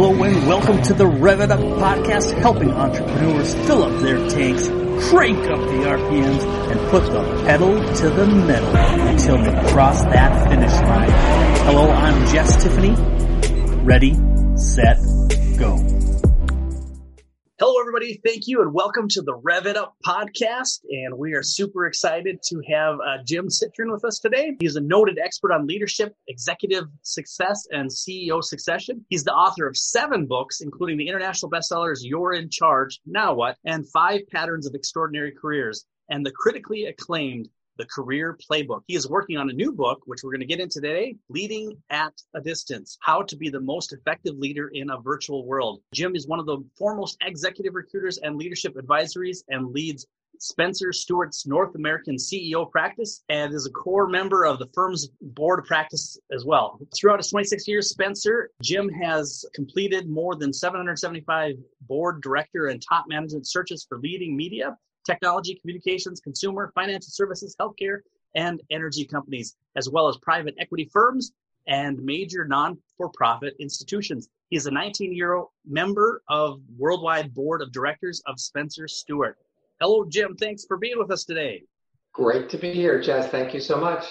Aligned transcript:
Hello 0.00 0.22
and 0.22 0.46
welcome 0.46 0.80
to 0.82 0.94
the 0.94 1.08
Rev 1.08 1.40
It 1.40 1.50
Up 1.50 1.58
podcast, 1.58 2.32
helping 2.38 2.70
entrepreneurs 2.70 3.52
fill 3.66 3.82
up 3.82 4.00
their 4.00 4.28
tanks, 4.28 4.68
crank 5.08 5.38
up 5.38 5.58
the 5.58 5.82
RPMs, 5.88 6.44
and 6.70 6.88
put 6.88 7.04
the 7.06 7.20
pedal 7.44 7.74
to 7.96 8.08
the 8.08 8.24
metal 8.24 8.76
until 8.76 9.38
they 9.38 9.72
cross 9.72 10.04
that 10.04 10.48
finish 10.48 10.70
line. 10.70 11.10
Hello, 11.66 11.90
I'm 11.90 12.26
Jess 12.28 12.62
Tiffany. 12.62 12.94
Ready, 13.82 14.16
set. 14.54 15.07
Hello, 17.60 17.80
everybody. 17.80 18.20
Thank 18.24 18.46
you, 18.46 18.62
and 18.62 18.72
welcome 18.72 19.08
to 19.08 19.20
the 19.20 19.34
Rev 19.34 19.66
It 19.66 19.76
Up 19.76 19.96
podcast. 20.06 20.78
And 20.88 21.18
we 21.18 21.32
are 21.32 21.42
super 21.42 21.86
excited 21.86 22.40
to 22.44 22.62
have 22.70 23.00
uh, 23.00 23.24
Jim 23.26 23.48
Citrin 23.48 23.90
with 23.90 24.04
us 24.04 24.20
today. 24.20 24.56
He's 24.60 24.76
a 24.76 24.80
noted 24.80 25.18
expert 25.18 25.50
on 25.52 25.66
leadership, 25.66 26.14
executive 26.28 26.84
success, 27.02 27.66
and 27.72 27.90
CEO 27.90 28.44
succession. 28.44 29.04
He's 29.08 29.24
the 29.24 29.34
author 29.34 29.66
of 29.66 29.76
seven 29.76 30.26
books, 30.26 30.60
including 30.60 30.98
the 30.98 31.08
international 31.08 31.50
bestsellers 31.50 31.98
"You're 32.02 32.32
in 32.32 32.48
Charge," 32.48 33.00
"Now 33.04 33.34
What," 33.34 33.56
and 33.64 33.90
Five 33.90 34.20
Patterns 34.30 34.68
of 34.68 34.76
Extraordinary 34.76 35.32
Careers, 35.32 35.84
and 36.08 36.24
the 36.24 36.30
critically 36.30 36.84
acclaimed 36.84 37.48
the 37.78 37.86
Career 37.86 38.36
Playbook. 38.50 38.82
He 38.86 38.96
is 38.96 39.08
working 39.08 39.38
on 39.38 39.48
a 39.48 39.52
new 39.52 39.72
book, 39.72 40.02
which 40.04 40.20
we're 40.22 40.32
going 40.32 40.40
to 40.40 40.46
get 40.46 40.60
into 40.60 40.80
today 40.80 41.16
Leading 41.28 41.76
at 41.90 42.12
a 42.34 42.40
Distance 42.40 42.98
How 43.00 43.22
to 43.22 43.36
Be 43.36 43.48
the 43.48 43.60
Most 43.60 43.92
Effective 43.92 44.36
Leader 44.36 44.68
in 44.74 44.90
a 44.90 45.00
Virtual 45.00 45.46
World. 45.46 45.80
Jim 45.94 46.14
is 46.14 46.26
one 46.26 46.40
of 46.40 46.46
the 46.46 46.58
foremost 46.76 47.16
executive 47.22 47.74
recruiters 47.74 48.18
and 48.18 48.36
leadership 48.36 48.74
advisories 48.74 49.38
and 49.48 49.72
leads 49.72 50.06
Spencer 50.40 50.92
Stuart's 50.92 51.46
North 51.46 51.74
American 51.74 52.16
CEO 52.16 52.70
practice 52.70 53.24
and 53.28 53.52
is 53.52 53.66
a 53.66 53.70
core 53.70 54.06
member 54.06 54.44
of 54.44 54.58
the 54.58 54.68
firm's 54.72 55.08
board 55.20 55.58
of 55.58 55.64
practice 55.64 56.18
as 56.32 56.44
well. 56.44 56.78
Throughout 56.94 57.18
his 57.18 57.30
26 57.30 57.66
years, 57.66 57.90
Spencer, 57.90 58.50
Jim 58.62 58.88
has 58.88 59.44
completed 59.54 60.08
more 60.08 60.36
than 60.36 60.52
775 60.52 61.56
board 61.82 62.22
director 62.22 62.66
and 62.66 62.80
top 62.80 63.06
management 63.08 63.48
searches 63.48 63.84
for 63.88 63.98
leading 63.98 64.36
media 64.36 64.76
technology, 65.08 65.54
communications, 65.54 66.20
consumer, 66.20 66.70
financial 66.74 67.10
services, 67.10 67.56
healthcare, 67.58 68.00
and 68.34 68.60
energy 68.70 69.04
companies, 69.04 69.56
as 69.76 69.88
well 69.88 70.06
as 70.08 70.16
private 70.18 70.54
equity 70.58 70.88
firms 70.92 71.32
and 71.66 71.98
major 72.02 72.46
non-for-profit 72.46 73.54
institutions. 73.58 74.28
He 74.50 74.56
is 74.56 74.66
a 74.66 74.70
19-year 74.70 75.34
old 75.34 75.48
member 75.66 76.22
of 76.28 76.60
Worldwide 76.76 77.34
Board 77.34 77.62
of 77.62 77.72
Directors 77.72 78.22
of 78.26 78.38
Spencer 78.38 78.86
Stuart. 78.86 79.36
Hello, 79.80 80.04
Jim. 80.04 80.34
Thanks 80.36 80.64
for 80.66 80.76
being 80.76 80.98
with 80.98 81.10
us 81.10 81.24
today. 81.24 81.62
Great 82.12 82.48
to 82.50 82.58
be 82.58 82.72
here, 82.72 83.00
Jess. 83.00 83.28
Thank 83.30 83.54
you 83.54 83.60
so 83.60 83.78
much. 83.78 84.04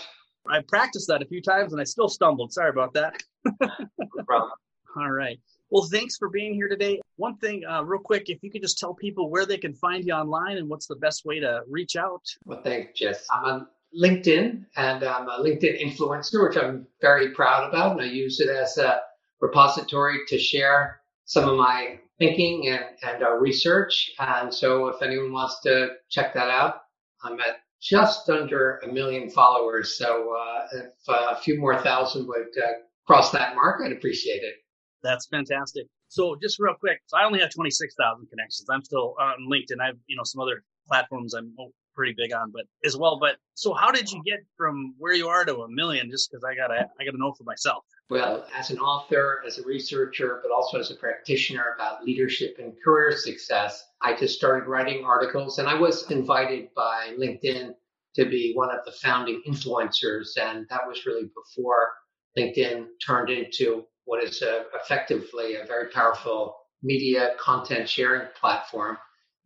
I 0.50 0.62
practiced 0.68 1.08
that 1.09 1.22
a 1.22 1.25
few 1.25 1.42
times 1.42 1.73
and 1.73 1.81
I 1.81 1.84
still 1.84 2.08
stumbled. 2.08 2.53
Sorry 2.53 2.70
about 2.70 2.94
that. 2.94 3.22
no 3.45 4.23
problem. 4.25 4.52
All 4.95 5.12
right. 5.12 5.40
Well, 5.70 5.88
thanks 5.92 6.18
for 6.18 6.30
being 6.30 6.53
here 6.53 6.70
today. 6.70 7.02
One 7.17 7.35
thing, 7.37 7.63
uh, 7.65 7.83
real 7.83 7.99
quick, 7.99 8.29
if 8.29 8.43
you 8.43 8.51
could 8.51 8.61
just 8.61 8.77
tell 8.77 8.93
people 8.93 9.29
where 9.29 9.45
they 9.45 9.57
can 9.57 9.73
find 9.73 10.05
you 10.05 10.13
online 10.13 10.57
and 10.57 10.69
what's 10.69 10.85
the 10.85 10.95
best 10.95 11.25
way 11.25 11.39
to 11.39 11.61
reach 11.67 11.95
out. 11.95 12.21
Well, 12.45 12.61
thanks, 12.63 12.97
Jess. 12.97 13.25
I'm 13.31 13.43
on 13.43 13.67
LinkedIn 13.99 14.65
and 14.75 15.03
I'm 15.03 15.27
a 15.27 15.39
LinkedIn 15.39 15.81
influencer, 15.81 16.47
which 16.47 16.57
I'm 16.57 16.88
very 17.01 17.31
proud 17.31 17.67
about. 17.67 17.93
And 17.93 18.01
I 18.01 18.05
use 18.05 18.39
it 18.39 18.49
as 18.49 18.77
a 18.77 19.01
repository 19.41 20.19
to 20.27 20.38
share 20.38 21.01
some 21.25 21.49
of 21.49 21.57
my 21.57 21.99
thinking 22.19 22.67
and, 22.67 22.85
and 23.03 23.23
uh, 23.23 23.31
research. 23.31 24.11
And 24.19 24.53
so 24.53 24.88
if 24.88 25.01
anyone 25.01 25.33
wants 25.33 25.59
to 25.61 25.89
check 26.09 26.35
that 26.35 26.49
out, 26.49 26.81
I'm 27.23 27.39
at 27.39 27.61
just 27.81 28.29
under 28.29 28.77
a 28.79 28.91
million 28.91 29.29
followers. 29.29 29.97
So 29.97 30.35
uh, 30.35 30.67
if 30.73 31.09
uh, 31.09 31.33
a 31.35 31.41
few 31.41 31.59
more 31.59 31.81
thousand 31.81 32.27
would 32.27 32.49
uh, 32.63 32.73
cross 33.07 33.31
that 33.31 33.55
mark, 33.55 33.81
I'd 33.83 33.91
appreciate 33.91 34.43
it. 34.43 34.55
That's 35.03 35.27
fantastic. 35.27 35.88
So 36.09 36.38
just 36.41 36.58
real 36.59 36.75
quick, 36.80 37.00
so 37.08 37.17
I 37.17 37.25
only 37.25 37.39
have 37.39 37.53
26,000 37.53 38.27
connections. 38.30 38.67
I'm 38.69 38.83
still 38.83 39.16
uh, 39.19 39.23
on 39.23 39.47
LinkedIn. 39.52 39.81
I've, 39.81 39.97
you 40.08 40.16
know, 40.16 40.23
some 40.23 40.41
other 40.41 40.63
platforms 40.88 41.33
I'm 41.33 41.53
pretty 41.95 42.13
big 42.16 42.33
on, 42.33 42.52
but 42.52 42.66
as 42.86 42.95
well. 42.95 43.17
But 43.19 43.38
so 43.55 43.73
how 43.73 43.91
did 43.91 44.12
you 44.12 44.22
get 44.23 44.40
from 44.56 44.94
where 44.97 45.13
you 45.13 45.28
are 45.28 45.44
to 45.44 45.56
a 45.63 45.69
million? 45.69 46.09
Just 46.09 46.29
because 46.31 46.44
I 46.44 46.56
gotta, 46.56 46.88
I 47.00 47.06
gotta 47.06 47.18
know 47.18 47.34
for 47.34 47.44
myself. 47.44 47.84
Well, 48.09 48.45
as 48.56 48.69
an 48.69 48.79
author, 48.79 49.44
as 49.45 49.57
a 49.57 49.63
researcher, 49.63 50.40
but 50.41 50.51
also 50.51 50.79
as 50.79 50.91
a 50.91 50.95
practitioner 50.95 51.75
about 51.75 52.06
leadership 52.06 52.57
and 52.59 52.74
career 52.81 53.12
success, 53.18 53.84
I 54.01 54.16
just 54.16 54.38
started 54.38 54.68
writing 54.68 55.03
articles 55.03 55.59
and 55.59 55.68
I 55.68 55.74
was 55.74 56.09
invited 56.09 56.69
by 56.75 57.16
LinkedIn 57.19 57.74
to 58.16 58.25
be 58.25 58.53
one 58.53 58.69
of 58.72 58.85
the 58.85 58.91
founding 58.91 59.41
influencers. 59.47 60.38
And 60.39 60.66
that 60.69 60.81
was 60.88 61.06
really 61.06 61.29
before 61.35 61.94
LinkedIn 62.38 62.85
turned 63.06 63.29
into 63.29 63.85
what 64.07 64.23
is 64.23 64.41
a, 64.41 64.63
effectively 64.73 65.56
a 65.56 65.66
very 65.66 65.90
powerful 65.90 66.56
media 66.81 67.31
content 67.40 67.88
sharing 67.88 68.28
platform. 68.40 68.97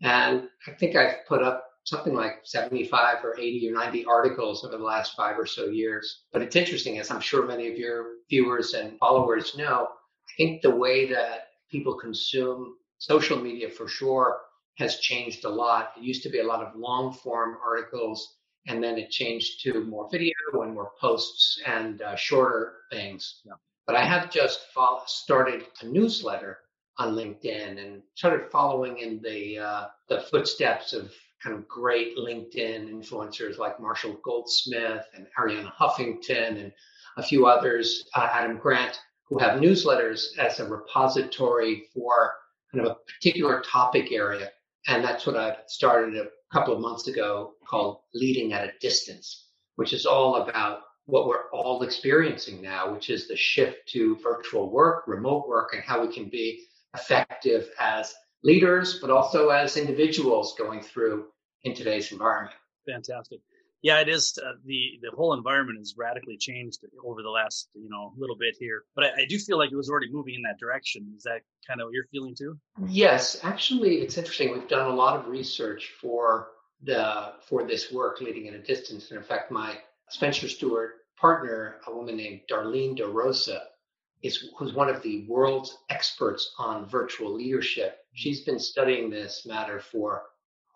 And 0.02 0.48
I 0.68 0.72
think 0.72 0.96
I've 0.96 1.26
put 1.28 1.42
up 1.42 1.66
something 1.84 2.14
like 2.14 2.42
75 2.44 3.26
or 3.26 3.38
80 3.40 3.70
or 3.70 3.74
90 3.74 4.06
articles 4.06 4.64
over 4.64 4.78
the 4.78 4.84
last 4.84 5.16
five 5.16 5.38
or 5.38 5.48
so 5.48 5.66
years. 5.66 6.24
But 6.32 6.44
it's 6.44 6.56
interesting, 6.56 7.00
as 7.00 7.10
I'm 7.10 7.22
sure 7.22 7.46
many 7.46 7.68
of 7.70 7.78
your 7.78 8.06
viewers 8.30 8.74
and 8.74 9.00
followers 9.00 9.58
know, 9.58 9.88
I 9.88 10.32
think 10.38 10.62
the 10.62 10.76
way 10.76 11.10
that 11.12 11.48
people 11.72 11.96
consume 11.98 12.76
social 13.00 13.40
media 13.42 13.70
for 13.70 13.88
sure 13.88 14.42
has 14.78 15.00
changed 15.00 15.44
a 15.44 15.50
lot. 15.50 15.94
It 15.98 16.04
used 16.04 16.24
to 16.24 16.30
be 16.30 16.40
a 16.40 16.46
lot 16.46 16.64
of 16.64 16.76
long 16.76 17.14
form 17.14 17.58
articles, 17.66 18.38
and 18.68 18.84
then 18.84 19.00
it 19.00 19.10
changed 19.10 19.64
to 19.64 19.84
more 19.86 20.08
video 20.12 20.34
and 20.54 20.76
more 20.76 20.92
posts 21.00 21.60
and 21.66 22.02
uh, 22.02 22.16
shorter 22.16 22.74
things. 22.92 23.42
Yeah. 23.44 23.54
But 23.92 24.00
I 24.00 24.06
have 24.06 24.32
just 24.32 24.68
follow, 24.74 25.02
started 25.06 25.66
a 25.82 25.86
newsletter 25.86 26.60
on 26.98 27.14
LinkedIn 27.14 27.78
and 27.78 28.02
started 28.16 28.50
following 28.50 29.00
in 29.00 29.22
the 29.22 29.60
uh, 29.60 29.88
the 30.08 30.22
footsteps 30.22 30.94
of 30.94 31.12
kind 31.44 31.58
of 31.58 31.68
great 31.68 32.16
LinkedIn 32.16 32.90
influencers 32.90 33.58
like 33.58 33.82
Marshall 33.82 34.18
Goldsmith 34.24 35.04
and 35.14 35.28
Arianna 35.38 35.74
Huffington 35.74 36.64
and 36.64 36.72
a 37.18 37.22
few 37.22 37.48
others, 37.48 38.06
uh, 38.16 38.30
Adam 38.32 38.56
Grant, 38.56 38.98
who 39.28 39.38
have 39.40 39.60
newsletters 39.60 40.38
as 40.38 40.62
a 40.62 40.70
repository 40.70 41.90
for 41.94 42.32
kind 42.72 42.86
of 42.86 42.94
a 42.94 43.12
particular 43.14 43.60
topic 43.60 44.14
area. 44.14 44.52
And 44.88 45.04
that's 45.04 45.26
what 45.26 45.36
I 45.36 45.58
started 45.68 46.16
a 46.16 46.30
couple 46.54 46.74
of 46.74 46.80
months 46.80 47.10
ago 47.10 47.56
called 47.68 48.04
Leading 48.14 48.54
at 48.54 48.70
a 48.70 48.72
Distance, 48.80 49.50
which 49.76 49.92
is 49.92 50.06
all 50.06 50.44
about 50.44 50.80
what 51.12 51.28
we're 51.28 51.50
all 51.52 51.84
experiencing 51.84 52.62
now, 52.62 52.94
which 52.94 53.10
is 53.10 53.28
the 53.28 53.36
shift 53.36 53.86
to 53.90 54.16
virtual 54.24 54.72
work, 54.72 55.04
remote 55.08 55.46
work, 55.46 55.74
and 55.74 55.84
how 55.84 56.02
we 56.02 56.14
can 56.14 56.30
be 56.30 56.64
effective 56.96 57.68
as 57.78 58.14
leaders, 58.46 59.00
but 59.00 59.10
also 59.10 59.50
as 59.50 59.76
individuals 59.76 60.56
going 60.58 60.82
through 60.82 61.26
in 61.66 61.76
today's 61.76 62.14
environment. 62.14 62.56
Fantastic. 62.88 63.42
Yeah, 63.82 64.00
it 64.00 64.08
is. 64.08 64.40
Uh, 64.42 64.54
the 64.64 65.00
the 65.02 65.12
whole 65.14 65.34
environment 65.34 65.80
has 65.80 65.96
radically 65.98 66.38
changed 66.38 66.80
over 67.06 67.22
the 67.24 67.30
last 67.30 67.68
you 67.74 67.90
know 67.90 68.14
little 68.18 68.38
bit 68.38 68.56
here, 68.58 68.84
but 68.96 69.04
I, 69.06 69.24
I, 69.24 69.26
do 69.28 69.38
feel 69.38 69.58
like 69.58 69.72
it 69.72 69.76
was 69.76 69.90
already 69.90 70.10
moving 70.12 70.36
in 70.36 70.44
that 70.44 70.60
direction. 70.60 71.14
Is 71.18 71.24
that 71.24 71.42
kind 71.68 71.82
of 71.82 71.88
what 71.88 71.94
you're 71.94 72.06
feeling 72.12 72.36
too? 72.38 72.58
Yes, 72.88 73.40
actually, 73.44 73.96
it's 73.96 74.18
interesting. 74.18 74.54
We've 74.54 74.68
done 74.68 74.90
a 74.90 74.96
lot 74.96 75.20
of 75.20 75.28
research 75.28 75.92
for 76.00 76.52
the 76.84 77.34
for 77.50 77.64
this 77.64 77.92
work, 77.92 78.22
leading 78.22 78.48
at 78.48 78.54
a 78.54 78.60
distance, 78.60 79.10
and 79.10 79.18
in 79.18 79.26
fact, 79.26 79.52
my 79.52 79.76
Spencer 80.10 80.48
Stuart 80.48 81.01
partner, 81.22 81.76
a 81.88 81.96
woman 81.96 82.18
named 82.18 82.42
Darleen 82.50 82.98
DeRosa, 82.98 83.60
is 84.24 84.50
who's 84.58 84.74
one 84.74 84.90
of 84.90 85.02
the 85.04 85.26
world's 85.28 85.78
experts 85.90 86.54
on 86.58 86.90
virtual 86.90 87.34
leadership. 87.34 88.00
She's 88.14 88.42
been 88.42 88.60
studying 88.60 89.10
this 89.10 89.46
matter 89.46 89.80
for 89.80 90.24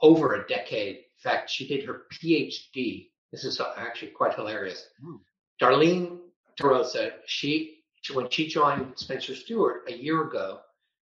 over 0.01 0.35
a 0.35 0.47
decade. 0.47 0.97
In 0.97 1.03
fact, 1.31 1.50
she 1.50 1.67
did 1.67 1.84
her 1.85 2.03
PhD. 2.13 3.09
This 3.31 3.44
is 3.44 3.59
actually 3.75 4.11
quite 4.11 4.35
hilarious. 4.35 4.88
Mm. 5.03 5.19
Darleen 5.61 6.19
DeRosa, 6.59 7.11
she 7.25 7.72
when 8.13 8.29
she 8.29 8.47
joined 8.47 8.94
Spencer 8.97 9.34
Stuart 9.34 9.85
a 9.88 9.94
year 9.94 10.22
ago, 10.22 10.59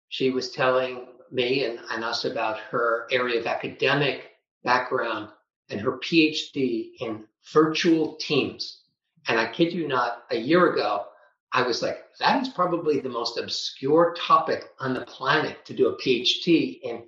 she 0.07 0.29
was 0.29 0.51
telling 0.51 1.07
me 1.31 1.65
and, 1.65 1.79
and 1.91 2.03
us 2.03 2.23
about 2.23 2.59
her 2.59 3.07
area 3.12 3.39
of 3.39 3.45
academic 3.45 4.31
background 4.63 5.29
and 5.69 5.81
her 5.81 5.97
PhD 5.97 6.91
in 7.01 7.25
virtual 7.51 8.15
teams. 8.15 8.82
And 9.27 9.39
I 9.39 9.51
kid 9.51 9.73
you 9.73 9.87
not, 9.87 10.23
a 10.31 10.37
year 10.37 10.73
ago, 10.73 11.05
I 11.51 11.61
was 11.61 11.81
like, 11.81 11.99
that 12.19 12.41
is 12.41 12.49
probably 12.49 12.99
the 12.99 13.09
most 13.09 13.37
obscure 13.37 14.15
topic 14.17 14.65
on 14.79 14.93
the 14.93 15.05
planet 15.05 15.63
to 15.65 15.73
do 15.73 15.89
a 15.89 15.97
PhD 15.97 16.79
in. 16.81 17.03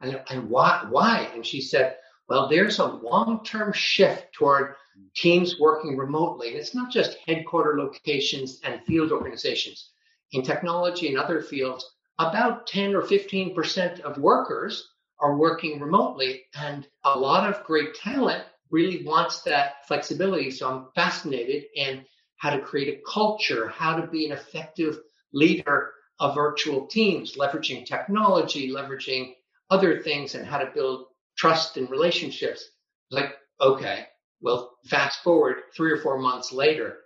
And, 0.00 0.20
and 0.30 0.50
why? 0.50 0.86
Why? 0.88 1.30
And 1.34 1.46
she 1.46 1.60
said, 1.60 1.96
well, 2.28 2.48
there's 2.48 2.78
a 2.78 2.86
long-term 2.86 3.72
shift 3.72 4.32
toward 4.32 4.74
teams 5.14 5.60
working 5.60 5.96
remotely. 5.96 6.48
And 6.48 6.56
it's 6.56 6.74
not 6.74 6.90
just 6.90 7.18
headquarter 7.26 7.78
locations 7.78 8.60
and 8.64 8.82
field 8.84 9.12
organizations. 9.12 9.90
In 10.32 10.42
technology 10.42 11.08
and 11.08 11.18
other 11.18 11.40
fields, 11.40 11.84
about 12.18 12.66
10 12.66 12.94
or 12.94 13.02
15% 13.02 14.00
of 14.00 14.18
workers 14.18 14.88
are 15.20 15.36
working 15.36 15.80
remotely 15.80 16.42
and 16.54 16.86
a 17.04 17.18
lot 17.18 17.48
of 17.48 17.64
great 17.64 17.94
talent 17.94 18.44
really 18.74 19.04
wants 19.04 19.42
that 19.42 19.86
flexibility. 19.86 20.50
So 20.50 20.68
I'm 20.68 20.86
fascinated 20.96 21.64
in 21.76 22.04
how 22.38 22.50
to 22.50 22.60
create 22.60 22.98
a 22.98 23.02
culture, 23.10 23.68
how 23.68 23.96
to 24.00 24.06
be 24.08 24.26
an 24.26 24.32
effective 24.32 24.98
leader 25.32 25.92
of 26.18 26.34
virtual 26.34 26.86
teams, 26.86 27.36
leveraging 27.36 27.86
technology, 27.86 28.72
leveraging 28.72 29.34
other 29.70 30.02
things, 30.02 30.34
and 30.34 30.44
how 30.44 30.58
to 30.58 30.72
build 30.74 31.06
trust 31.38 31.76
and 31.76 31.88
relationships. 31.88 32.68
Like, 33.10 33.34
okay, 33.60 34.06
well, 34.40 34.76
fast 34.86 35.22
forward 35.22 35.56
three 35.76 35.92
or 35.92 35.98
four 35.98 36.18
months 36.18 36.52
later, 36.52 36.98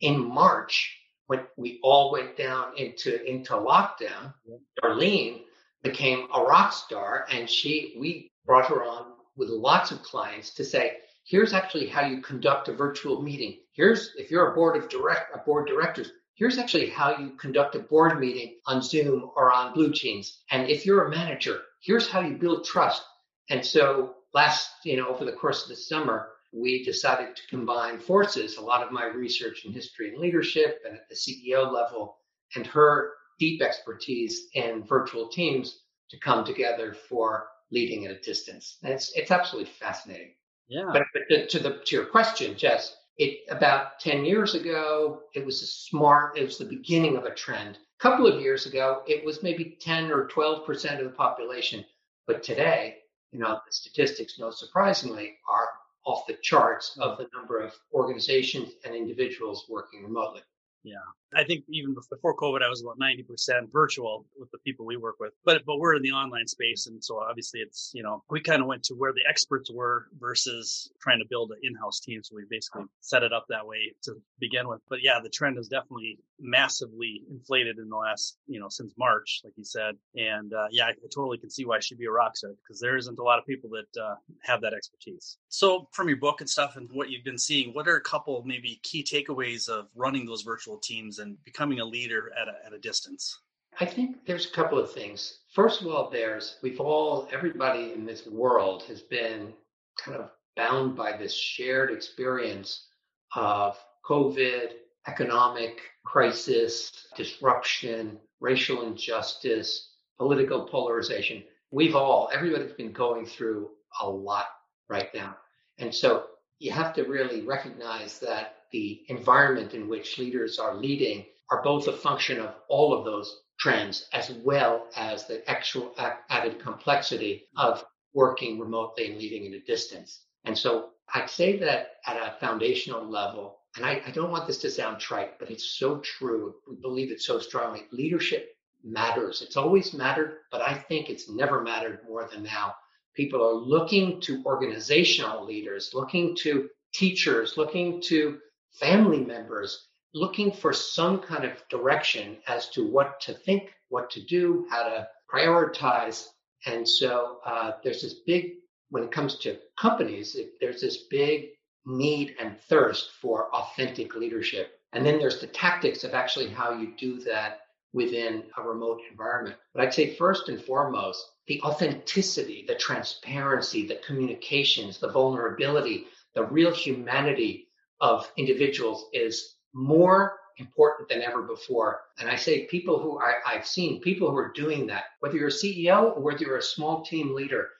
in 0.00 0.16
March, 0.18 0.96
when 1.26 1.40
we 1.56 1.80
all 1.82 2.12
went 2.12 2.36
down 2.36 2.78
into 2.78 3.10
into 3.28 3.52
lockdown, 3.54 4.32
Darleen 4.80 5.42
became 5.82 6.28
a 6.32 6.42
rock 6.42 6.72
star, 6.72 7.26
and 7.30 7.50
she 7.50 7.96
we 8.00 8.30
brought 8.46 8.68
her 8.68 8.82
on 8.84 9.04
with 9.36 9.50
lots 9.50 9.90
of 9.92 10.02
clients 10.02 10.54
to 10.54 10.64
say, 10.64 10.96
here's 11.28 11.52
actually 11.52 11.86
how 11.86 12.06
you 12.06 12.22
conduct 12.22 12.68
a 12.68 12.72
virtual 12.72 13.20
meeting. 13.20 13.58
Here's 13.72 14.14
if 14.16 14.30
you're 14.30 14.50
a 14.50 14.54
board 14.54 14.76
of 14.76 14.88
direct 14.88 15.34
a 15.34 15.38
board 15.38 15.68
directors, 15.68 16.10
here's 16.34 16.56
actually 16.56 16.88
how 16.88 17.18
you 17.18 17.36
conduct 17.36 17.74
a 17.74 17.80
board 17.80 18.18
meeting 18.18 18.56
on 18.66 18.80
Zoom 18.80 19.30
or 19.36 19.52
on 19.52 19.74
BlueJeans. 19.74 20.28
And 20.50 20.70
if 20.70 20.86
you're 20.86 21.04
a 21.04 21.10
manager, 21.10 21.60
here's 21.82 22.08
how 22.08 22.20
you 22.20 22.38
build 22.38 22.64
trust. 22.64 23.02
And 23.50 23.64
so 23.64 24.14
last, 24.32 24.70
you 24.84 24.96
know, 24.96 25.08
over 25.08 25.26
the 25.26 25.32
course 25.32 25.64
of 25.64 25.68
the 25.68 25.76
summer, 25.76 26.30
we 26.50 26.82
decided 26.82 27.36
to 27.36 27.46
combine 27.50 27.98
forces, 27.98 28.56
a 28.56 28.62
lot 28.62 28.82
of 28.82 28.90
my 28.90 29.04
research 29.04 29.66
in 29.66 29.72
history 29.72 30.08
and 30.08 30.18
leadership 30.18 30.80
and 30.86 30.96
at 30.96 31.08
the 31.10 31.14
CEO 31.14 31.70
level, 31.70 32.16
and 32.56 32.66
her 32.66 33.12
deep 33.38 33.60
expertise 33.60 34.46
in 34.54 34.82
virtual 34.82 35.28
teams 35.28 35.82
to 36.08 36.18
come 36.18 36.42
together 36.46 36.94
for 36.94 37.48
leading 37.70 38.06
at 38.06 38.12
a 38.12 38.20
distance. 38.20 38.78
And 38.82 38.94
it's 38.94 39.12
it's 39.14 39.30
absolutely 39.30 39.70
fascinating. 39.78 40.32
Yeah. 40.68 40.90
But, 40.92 41.02
but 41.12 41.48
to 41.50 41.58
the 41.58 41.80
to 41.86 41.96
your 41.96 42.06
question, 42.06 42.56
Jess, 42.56 42.94
it 43.18 43.40
about 43.50 43.98
10 44.00 44.24
years 44.24 44.54
ago, 44.54 45.22
it 45.34 45.44
was 45.44 45.62
a 45.62 45.66
smart, 45.66 46.38
it 46.38 46.44
was 46.44 46.58
the 46.58 46.64
beginning 46.64 47.16
of 47.16 47.24
a 47.24 47.34
trend. 47.34 47.76
A 47.76 48.02
couple 48.02 48.26
of 48.26 48.40
years 48.40 48.66
ago, 48.66 49.02
it 49.06 49.24
was 49.24 49.42
maybe 49.42 49.76
10 49.80 50.12
or 50.12 50.28
12% 50.28 50.98
of 50.98 51.04
the 51.04 51.10
population. 51.10 51.84
But 52.26 52.42
today, 52.42 52.98
you 53.32 53.40
know, 53.40 53.54
the 53.66 53.72
statistics, 53.72 54.38
no 54.38 54.50
surprisingly, 54.50 55.36
are 55.48 55.68
off 56.06 56.26
the 56.26 56.38
charts 56.42 56.96
of 57.00 57.12
mm. 57.12 57.18
the 57.18 57.28
number 57.36 57.58
of 57.60 57.72
organizations 57.92 58.72
and 58.84 58.94
individuals 58.94 59.66
working 59.68 60.04
remotely. 60.04 60.42
Yeah. 60.84 60.96
I 61.34 61.44
think 61.44 61.64
even 61.68 61.94
before 62.10 62.36
COVID, 62.36 62.62
I 62.62 62.68
was 62.68 62.82
about 62.82 62.98
90% 62.98 63.72
virtual 63.72 64.24
with 64.38 64.50
the 64.50 64.58
people 64.58 64.86
we 64.86 64.96
work 64.96 65.16
with, 65.20 65.32
but, 65.44 65.64
but 65.66 65.78
we're 65.78 65.94
in 65.94 66.02
the 66.02 66.12
online 66.12 66.46
space. 66.46 66.86
And 66.86 67.02
so 67.02 67.18
obviously 67.18 67.60
it's, 67.60 67.90
you 67.94 68.02
know, 68.02 68.22
we 68.30 68.40
kind 68.40 68.62
of 68.62 68.68
went 68.68 68.84
to 68.84 68.94
where 68.94 69.12
the 69.12 69.28
experts 69.28 69.70
were 69.70 70.06
versus 70.18 70.90
trying 71.00 71.18
to 71.18 71.26
build 71.28 71.50
an 71.50 71.58
in-house 71.62 72.00
team. 72.00 72.22
So 72.22 72.36
we 72.36 72.44
basically 72.48 72.84
set 73.00 73.22
it 73.22 73.32
up 73.32 73.46
that 73.48 73.66
way 73.66 73.94
to 74.04 74.14
begin 74.40 74.68
with. 74.68 74.80
But 74.88 75.00
yeah, 75.02 75.20
the 75.22 75.28
trend 75.28 75.56
has 75.56 75.68
definitely 75.68 76.18
massively 76.40 77.22
inflated 77.30 77.78
in 77.78 77.88
the 77.88 77.96
last, 77.96 78.38
you 78.46 78.60
know, 78.60 78.68
since 78.68 78.92
March, 78.98 79.42
like 79.44 79.54
you 79.56 79.64
said. 79.64 79.96
And 80.16 80.52
uh, 80.54 80.66
yeah, 80.70 80.86
I, 80.86 80.90
I 80.90 81.08
totally 81.14 81.38
can 81.38 81.50
see 81.50 81.64
why 81.64 81.80
she'd 81.80 81.98
be 81.98 82.06
a 82.06 82.10
rock 82.10 82.36
star 82.36 82.52
because 82.62 82.80
there 82.80 82.96
isn't 82.96 83.18
a 83.18 83.22
lot 83.22 83.38
of 83.38 83.46
people 83.46 83.70
that 83.70 84.00
uh, 84.00 84.14
have 84.42 84.62
that 84.62 84.72
expertise. 84.72 85.36
So 85.48 85.88
from 85.92 86.08
your 86.08 86.18
book 86.18 86.40
and 86.40 86.48
stuff 86.48 86.76
and 86.76 86.88
what 86.92 87.10
you've 87.10 87.24
been 87.24 87.38
seeing, 87.38 87.74
what 87.74 87.88
are 87.88 87.96
a 87.96 88.00
couple 88.00 88.42
maybe 88.46 88.80
key 88.82 89.04
takeaways 89.04 89.68
of 89.68 89.88
running 89.94 90.24
those 90.24 90.42
virtual 90.42 90.78
teams 90.78 91.17
and 91.18 91.42
becoming 91.44 91.80
a 91.80 91.84
leader 91.84 92.32
at 92.40 92.48
a, 92.48 92.66
at 92.66 92.72
a 92.72 92.78
distance? 92.78 93.38
I 93.80 93.84
think 93.84 94.24
there's 94.26 94.46
a 94.46 94.52
couple 94.52 94.78
of 94.78 94.92
things. 94.92 95.40
First 95.52 95.80
of 95.80 95.86
all, 95.86 96.10
there's 96.10 96.56
we've 96.62 96.80
all 96.80 97.28
everybody 97.32 97.92
in 97.92 98.04
this 98.04 98.26
world 98.26 98.82
has 98.84 99.02
been 99.02 99.52
kind 99.98 100.16
of 100.16 100.30
bound 100.56 100.96
by 100.96 101.16
this 101.16 101.34
shared 101.34 101.90
experience 101.92 102.88
of 103.34 103.78
COVID, 104.04 104.72
economic 105.06 105.80
crisis, 106.04 107.08
disruption, 107.16 108.18
racial 108.40 108.82
injustice, 108.82 109.94
political 110.18 110.66
polarization. 110.66 111.44
We've 111.70 111.94
all, 111.94 112.30
everybody's 112.32 112.72
been 112.72 112.92
going 112.92 113.26
through 113.26 113.70
a 114.00 114.08
lot 114.08 114.46
right 114.88 115.12
now. 115.14 115.36
And 115.78 115.94
so 115.94 116.24
you 116.58 116.72
have 116.72 116.92
to 116.94 117.04
really 117.04 117.42
recognize 117.42 118.18
that 118.18 118.64
the 118.72 119.02
environment 119.08 119.74
in 119.74 119.88
which 119.88 120.18
leaders 120.18 120.58
are 120.58 120.74
leading 120.74 121.24
are 121.50 121.62
both 121.62 121.88
a 121.88 121.92
function 121.92 122.40
of 122.40 122.54
all 122.68 122.92
of 122.92 123.04
those 123.04 123.42
trends 123.58 124.06
as 124.12 124.30
well 124.30 124.86
as 124.96 125.26
the 125.26 125.48
actual 125.50 125.94
added 126.28 126.58
complexity 126.60 127.44
of 127.56 127.84
working 128.12 128.58
remotely 128.58 129.10
and 129.10 129.18
leading 129.18 129.46
at 129.46 129.60
a 129.60 129.64
distance. 129.64 130.24
And 130.44 130.56
so 130.56 130.90
I'd 131.12 131.30
say 131.30 131.58
that 131.58 131.96
at 132.06 132.16
a 132.16 132.36
foundational 132.38 133.04
level, 133.04 133.58
and 133.76 133.84
I, 133.84 134.02
I, 134.06 134.10
don't 134.10 134.30
want 134.30 134.46
this 134.46 134.58
to 134.58 134.70
sound 134.70 134.98
trite, 134.98 135.38
but 135.38 135.50
it's 135.50 135.78
so 135.78 135.98
true. 135.98 136.54
We 136.68 136.76
believe 136.76 137.12
it 137.12 137.20
so 137.20 137.38
strongly. 137.38 137.86
Leadership 137.92 138.56
matters. 138.82 139.42
It's 139.42 139.56
always 139.56 139.94
mattered, 139.94 140.38
but 140.50 140.62
I 140.62 140.74
think 140.74 141.08
it's 141.08 141.28
never 141.28 141.62
mattered 141.62 142.00
more 142.06 142.28
than 142.30 142.42
now. 142.42 142.74
People 143.18 143.42
are 143.42 143.52
looking 143.52 144.20
to 144.22 144.42
organizational 144.46 145.44
leaders, 145.44 145.90
looking 145.92 146.36
to 146.36 146.70
teachers, 146.94 147.58
looking 147.58 148.00
to 148.02 148.38
family 148.80 149.22
members 149.24 149.88
looking 150.14 150.52
for 150.52 150.72
some 150.72 151.20
kind 151.20 151.44
of 151.44 151.52
direction 151.68 152.38
as 152.46 152.68
to 152.70 152.86
what 152.86 153.20
to 153.20 153.34
think, 153.34 153.70
what 153.88 154.10
to 154.10 154.24
do, 154.24 154.66
how 154.70 154.82
to 154.82 155.08
prioritize. 155.32 156.26
And 156.66 156.88
so 156.88 157.38
uh, 157.44 157.72
there's 157.84 158.02
this 158.02 158.14
big, 158.26 158.54
when 158.90 159.04
it 159.04 159.12
comes 159.12 159.38
to 159.40 159.58
companies, 159.78 160.34
it, 160.34 160.52
there's 160.60 160.80
this 160.80 161.04
big 161.10 161.50
need 161.86 162.34
and 162.40 162.58
thirst 162.68 163.10
for 163.20 163.54
authentic 163.54 164.14
leadership. 164.14 164.72
And 164.92 165.04
then 165.04 165.18
there's 165.18 165.40
the 165.40 165.46
tactics 165.46 166.04
of 166.04 166.14
actually 166.14 166.48
how 166.48 166.72
you 166.72 166.94
do 166.98 167.20
that 167.20 167.60
within 167.98 168.44
a 168.56 168.62
remote 168.62 169.00
environment. 169.10 169.56
But 169.74 169.82
I'd 169.82 169.92
say 169.92 170.14
first 170.14 170.48
and 170.48 170.62
foremost, 170.62 171.20
the 171.48 171.60
authenticity, 171.62 172.64
the 172.66 172.76
transparency, 172.76 173.86
the 173.86 174.00
communications, 174.06 174.98
the 174.98 175.10
vulnerability, 175.10 176.06
the 176.34 176.44
real 176.44 176.72
humanity 176.72 177.66
of 178.00 178.30
individuals 178.36 179.06
is 179.12 179.56
more 179.74 180.36
important 180.58 181.08
than 181.08 181.22
ever 181.22 181.42
before. 181.42 182.02
And 182.20 182.30
I 182.30 182.36
say 182.36 182.66
people 182.66 183.00
who 183.00 183.20
I, 183.20 183.34
I've 183.44 183.66
seen 183.66 184.00
people 184.00 184.30
who 184.30 184.36
are 184.36 184.52
doing 184.52 184.86
that, 184.86 185.04
whether 185.18 185.36
you're 185.36 185.48
a 185.48 185.50
CEO 185.50 186.16
or 186.16 186.20
whether 186.20 186.44
you're 186.44 186.58
a 186.58 186.62
small 186.62 187.04
team 187.04 187.34
leader, 187.34 187.70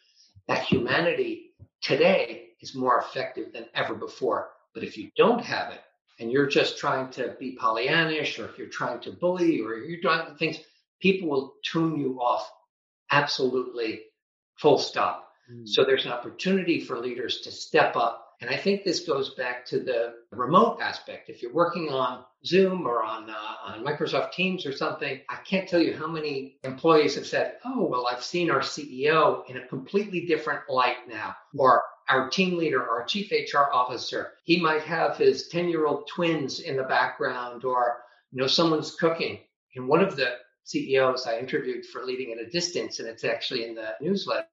that 0.48 0.64
humanity 0.64 1.52
today 1.80 2.48
is 2.60 2.74
more 2.74 2.98
effective 2.98 3.52
than 3.52 3.66
ever 3.74 3.94
before. 3.94 4.50
But 4.74 4.82
if 4.82 4.98
you 4.98 5.10
don't 5.16 5.44
have 5.44 5.72
it 5.72 5.80
and 6.18 6.30
you're 6.30 6.46
just 6.46 6.78
trying 6.78 7.10
to 7.12 7.36
be 7.38 7.56
Pollyannish 7.56 8.38
or 8.38 8.48
if 8.48 8.58
you're 8.58 8.68
trying 8.68 9.00
to 9.00 9.12
bully 9.12 9.60
or 9.60 9.76
you're 9.76 10.00
doing 10.00 10.36
things, 10.38 10.58
people 11.00 11.28
will 11.28 11.54
tune 11.64 11.98
you 11.98 12.20
off 12.20 12.50
absolutely 13.10 14.02
full 14.56 14.78
stop. 14.78 15.30
Mm. 15.50 15.66
So 15.66 15.84
there's 15.84 16.06
an 16.06 16.12
opportunity 16.12 16.80
for 16.80 16.98
leaders 16.98 17.42
to 17.42 17.52
step 17.52 17.96
up 17.96 18.28
and 18.40 18.50
I 18.50 18.56
think 18.56 18.84
this 18.84 19.00
goes 19.00 19.34
back 19.34 19.66
to 19.66 19.80
the 19.80 20.14
remote 20.30 20.78
aspect. 20.80 21.28
If 21.28 21.42
you're 21.42 21.52
working 21.52 21.88
on 21.88 22.24
Zoom 22.44 22.86
or 22.86 23.02
on, 23.02 23.28
uh, 23.28 23.56
on 23.66 23.84
Microsoft 23.84 24.32
Teams 24.32 24.64
or 24.64 24.72
something, 24.72 25.20
I 25.28 25.36
can't 25.44 25.68
tell 25.68 25.82
you 25.82 25.96
how 25.96 26.06
many 26.06 26.56
employees 26.62 27.16
have 27.16 27.26
said, 27.26 27.56
Oh, 27.64 27.84
well, 27.84 28.06
I've 28.06 28.22
seen 28.22 28.50
our 28.50 28.60
CEO 28.60 29.42
in 29.50 29.56
a 29.56 29.66
completely 29.66 30.26
different 30.26 30.60
light 30.68 31.08
now. 31.08 31.34
Or 31.56 31.82
our 32.08 32.28
team 32.28 32.56
leader, 32.56 32.88
our 32.88 33.04
chief 33.04 33.30
HR 33.30 33.72
officer, 33.72 34.32
he 34.44 34.60
might 34.60 34.82
have 34.82 35.16
his 35.16 35.48
10 35.48 35.68
year 35.68 35.86
old 35.86 36.08
twins 36.08 36.60
in 36.60 36.76
the 36.76 36.84
background 36.84 37.64
or, 37.64 37.98
you 38.30 38.40
know, 38.40 38.46
someone's 38.46 38.94
cooking. 38.94 39.38
And 39.76 39.88
one 39.88 40.00
of 40.00 40.16
the 40.16 40.36
CEOs 40.64 41.26
I 41.26 41.38
interviewed 41.38 41.86
for 41.86 42.04
leading 42.04 42.32
at 42.32 42.38
a 42.38 42.50
distance, 42.50 42.98
and 42.98 43.08
it's 43.08 43.24
actually 43.24 43.64
in 43.64 43.74
the 43.74 43.94
newsletter 44.00 44.46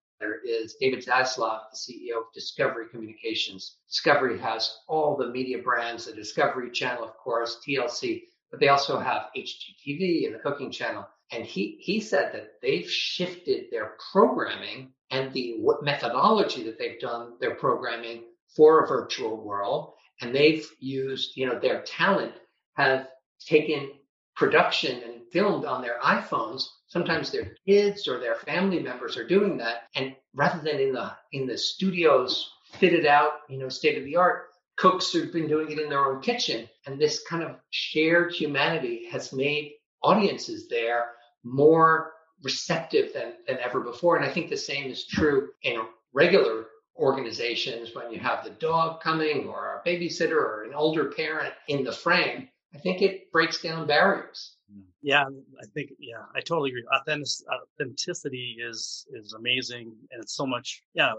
is 0.45 0.75
David 0.79 1.03
Zaslav, 1.03 1.62
the 1.71 1.77
CEO 1.77 2.19
of 2.19 2.33
Discovery 2.33 2.85
Communications. 2.89 3.77
Discovery 3.89 4.39
has 4.39 4.77
all 4.88 5.17
the 5.17 5.27
media 5.27 5.57
brands, 5.57 6.05
the 6.05 6.13
Discovery 6.13 6.71
Channel, 6.71 7.03
of 7.03 7.17
course, 7.17 7.59
TLC, 7.67 8.24
but 8.50 8.59
they 8.59 8.69
also 8.69 8.97
have 8.97 9.29
HGTV 9.35 10.25
and 10.25 10.35
the 10.35 10.39
Cooking 10.39 10.71
Channel. 10.71 11.05
And 11.32 11.46
he, 11.46 11.77
he 11.79 12.00
said 12.00 12.34
that 12.34 12.62
they've 12.62 12.89
shifted 12.89 13.65
their 13.72 13.96
programming 14.12 14.94
and 15.12 15.34
the 15.34 15.55
methodology 15.82 16.63
that 16.63 16.77
they've 16.77 17.00
done 17.00 17.34
their 17.39 17.55
programming 17.55 18.24
for 18.55 18.84
a 18.84 18.88
virtual 18.88 19.44
world. 19.44 19.94
And 20.22 20.34
they've 20.34 20.67
used, 20.79 21.36
you 21.36 21.48
know, 21.48 21.60
their 21.60 21.82
talent 21.82 22.34
have 22.74 23.08
taken 23.46 23.91
production 24.36 25.01
and 25.03 25.22
filmed 25.32 25.65
on 25.65 25.82
their 25.82 26.00
iPhones. 26.00 26.63
Sometimes 26.88 27.32
their 27.32 27.55
kids 27.67 28.08
or 28.08 28.20
their 28.20 28.36
family 28.36 28.79
members 28.79 29.17
are 29.17 29.27
doing 29.27 29.58
that. 29.58 29.84
And 29.96 30.15
rather 30.34 30.62
than 30.62 30.79
in 30.79 30.94
the 30.94 31.12
in 31.32 31.48
the 31.48 31.58
studios 31.58 32.51
fitted 32.79 33.05
out 33.05 33.32
you 33.48 33.58
know 33.58 33.70
state 33.70 33.98
of 33.98 34.03
the 34.03 34.17
art 34.17 34.48
cooks 34.77 35.13
have 35.13 35.32
been 35.32 35.48
doing 35.48 35.72
it 35.72 35.79
in 35.79 35.89
their 35.89 36.05
own 36.05 36.22
kitchen. 36.22 36.70
And 36.86 37.00
this 37.00 37.24
kind 37.29 37.44
of 37.44 37.55
shared 37.70 38.34
humanity 38.34 39.08
has 39.12 39.32
made 39.32 39.74
audiences 40.03 40.67
there 40.67 41.05
more 41.46 42.12
receptive 42.44 43.14
than, 43.14 43.34
than 43.48 43.58
ever 43.60 43.80
before. 43.80 44.18
And 44.18 44.25
i 44.25 44.30
think 44.30 44.50
the 44.50 44.58
same 44.58 44.92
is 44.92 45.06
true 45.06 45.50
in 45.64 45.82
regular 46.14 46.66
organizations 46.98 47.94
when 47.94 48.12
you 48.12 48.20
have 48.20 48.44
the 48.44 48.52
dog 48.52 49.02
coming 49.02 49.48
or 49.48 49.82
a 49.86 49.90
babysitter 49.90 50.32
or 50.32 50.64
an 50.64 50.74
older 50.74 51.12
parent 51.12 51.54
in 51.68 51.84
the 51.84 51.92
frame. 51.92 52.50
I 52.74 52.78
think 52.78 53.02
it 53.02 53.32
breaks 53.32 53.62
down 53.62 53.88
barriers 53.88 54.54
Yeah, 55.05 55.25
I 55.62 55.65
think 55.75 55.91
yeah, 56.00 56.24
I 56.35 56.39
totally 56.39 56.71
agree. 56.71 56.83
Authentic, 56.91 57.27
authenticity 57.79 58.57
is 58.59 59.05
is 59.13 59.33
amazing, 59.33 59.93
and 60.12 60.19
it's 60.19 60.35
so 60.35 60.47
much. 60.47 60.81
Yeah, 60.95 61.13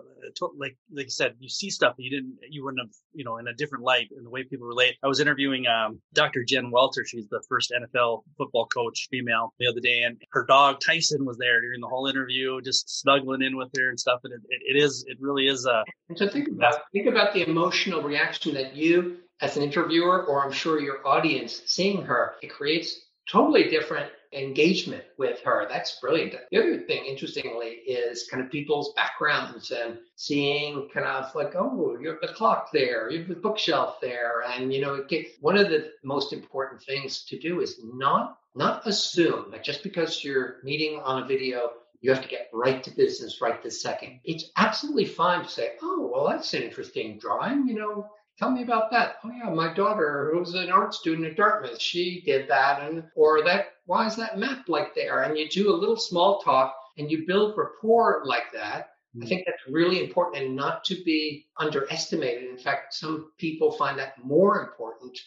like 0.58 0.76
like 0.92 1.06
you 1.06 1.10
said, 1.10 1.36
you 1.38 1.48
see 1.48 1.70
stuff 1.70 1.94
you 1.96 2.10
didn't, 2.10 2.34
you 2.50 2.64
wouldn't 2.64 2.80
have, 2.80 2.92
you 3.14 3.24
know, 3.24 3.36
in 3.36 3.46
a 3.46 3.54
different 3.54 3.84
light 3.84 4.08
in 4.18 4.24
the 4.24 4.28
way 4.28 4.42
people 4.42 4.66
relate. 4.66 4.96
I 5.04 5.06
was 5.06 5.20
interviewing 5.20 5.68
um, 5.68 6.00
Dr. 6.14 6.42
Jen 6.42 6.72
Welter. 6.72 7.04
She's 7.04 7.28
the 7.28 7.40
first 7.48 7.72
NFL 7.80 8.24
football 8.36 8.66
coach, 8.66 9.06
female, 9.08 9.54
the 9.60 9.68
other 9.68 9.80
day, 9.80 10.02
and 10.02 10.20
her 10.32 10.44
dog 10.44 10.78
Tyson 10.84 11.24
was 11.24 11.38
there 11.38 11.60
during 11.60 11.80
the 11.80 11.86
whole 11.86 12.08
interview, 12.08 12.60
just 12.62 12.90
snuggling 13.00 13.42
in 13.42 13.56
with 13.56 13.70
her 13.78 13.88
and 13.88 14.00
stuff. 14.00 14.18
And 14.24 14.32
it, 14.32 14.40
it, 14.48 14.76
it 14.76 14.82
is, 14.82 15.04
it 15.06 15.16
really 15.20 15.46
is 15.46 15.64
a. 15.64 15.84
And 16.08 16.18
so 16.18 16.28
think 16.28 16.48
about 16.48 16.74
think 16.92 17.06
about 17.06 17.34
the 17.34 17.48
emotional 17.48 18.02
reaction 18.02 18.54
that 18.54 18.74
you 18.74 19.18
as 19.40 19.56
an 19.56 19.62
interviewer, 19.62 20.24
or 20.24 20.44
I'm 20.44 20.52
sure 20.52 20.80
your 20.80 21.06
audience 21.06 21.62
seeing 21.66 22.02
her, 22.02 22.34
it 22.42 22.50
creates 22.50 23.05
totally 23.30 23.68
different 23.68 24.11
engagement 24.33 25.04
with 25.18 25.40
her. 25.42 25.66
That's 25.68 25.99
brilliant. 26.00 26.35
The 26.50 26.59
other 26.59 26.80
thing, 26.80 27.06
interestingly, 27.06 27.68
is 27.68 28.28
kind 28.30 28.42
of 28.42 28.50
people's 28.50 28.92
backgrounds 28.95 29.71
and 29.71 29.99
seeing 30.16 30.88
kind 30.92 31.06
of 31.06 31.35
like, 31.35 31.54
oh, 31.56 31.97
you 32.00 32.09
have 32.09 32.21
the 32.21 32.28
clock 32.28 32.71
there, 32.73 33.11
you 33.11 33.21
have 33.21 33.28
the 33.28 33.35
bookshelf 33.35 34.00
there, 34.00 34.42
and 34.42 34.73
you 34.73 34.80
know, 34.80 35.04
get, 35.04 35.26
one 35.40 35.56
of 35.56 35.68
the 35.68 35.90
most 36.04 36.33
important 36.33 36.83
things 36.83 37.25
to 37.25 37.38
do 37.38 37.61
is 37.61 37.80
not 37.83 38.38
not 38.54 38.87
assume 38.87 39.50
that 39.50 39.62
just 39.62 39.83
because 39.83 40.25
you're 40.25 40.56
meeting 40.64 41.00
on 41.04 41.23
a 41.23 41.26
video. 41.26 41.71
You 42.02 42.12
have 42.12 42.23
to 42.23 42.28
get 42.28 42.50
right 42.52 42.85
to 42.85 42.90
business 42.90 43.40
right 43.40 43.62
this 43.62 43.83
second. 43.83 44.21
It's 44.23 44.50
absolutely 44.56 45.06
fine 45.06 45.42
to 45.42 45.49
say, 45.49 45.73
oh, 45.83 46.11
well, 46.12 46.28
that's 46.28 46.52
an 46.54 46.62
interesting 46.62 47.18
drawing. 47.18 47.66
You 47.66 47.75
know, 47.75 48.06
Tell 48.38 48.50
me 48.50 48.62
about 48.62 48.90
that. 48.90 49.16
Oh 49.24 49.30
yeah, 49.30 49.48
my 49.48 49.72
daughter, 49.72 50.30
who's 50.32 50.54
an 50.54 50.70
art 50.70 50.92
student 50.92 51.26
at 51.26 51.36
Dartmouth, 51.36 51.80
she 51.80 52.22
did 52.26 52.48
that, 52.48 52.82
and 52.82 53.04
or 53.14 53.42
that. 53.44 53.68
Why 53.86 54.06
is 54.06 54.16
that 54.16 54.38
map 54.38 54.68
like 54.68 54.94
there? 54.94 55.22
And 55.22 55.38
you 55.38 55.48
do 55.48 55.70
a 55.70 55.76
little 55.76 55.96
small 55.96 56.40
talk, 56.40 56.74
and 56.98 57.10
you 57.10 57.26
build 57.26 57.56
rapport 57.56 58.22
like 58.24 58.52
that. 58.52 58.90
I 59.14 59.24
mm. 59.24 59.28
think 59.28 59.44
that's 59.46 59.62
really 59.68 60.04
important 60.04 60.44
and 60.44 60.56
not 60.56 60.84
to 60.84 61.02
be 61.04 61.46
underestimated. 61.58 62.50
In 62.50 62.58
fact, 62.58 62.94
some 62.94 63.32
people 63.38 63.72
find 63.72 63.98
that 63.98 64.22
more 64.22 64.60
important 64.60 65.18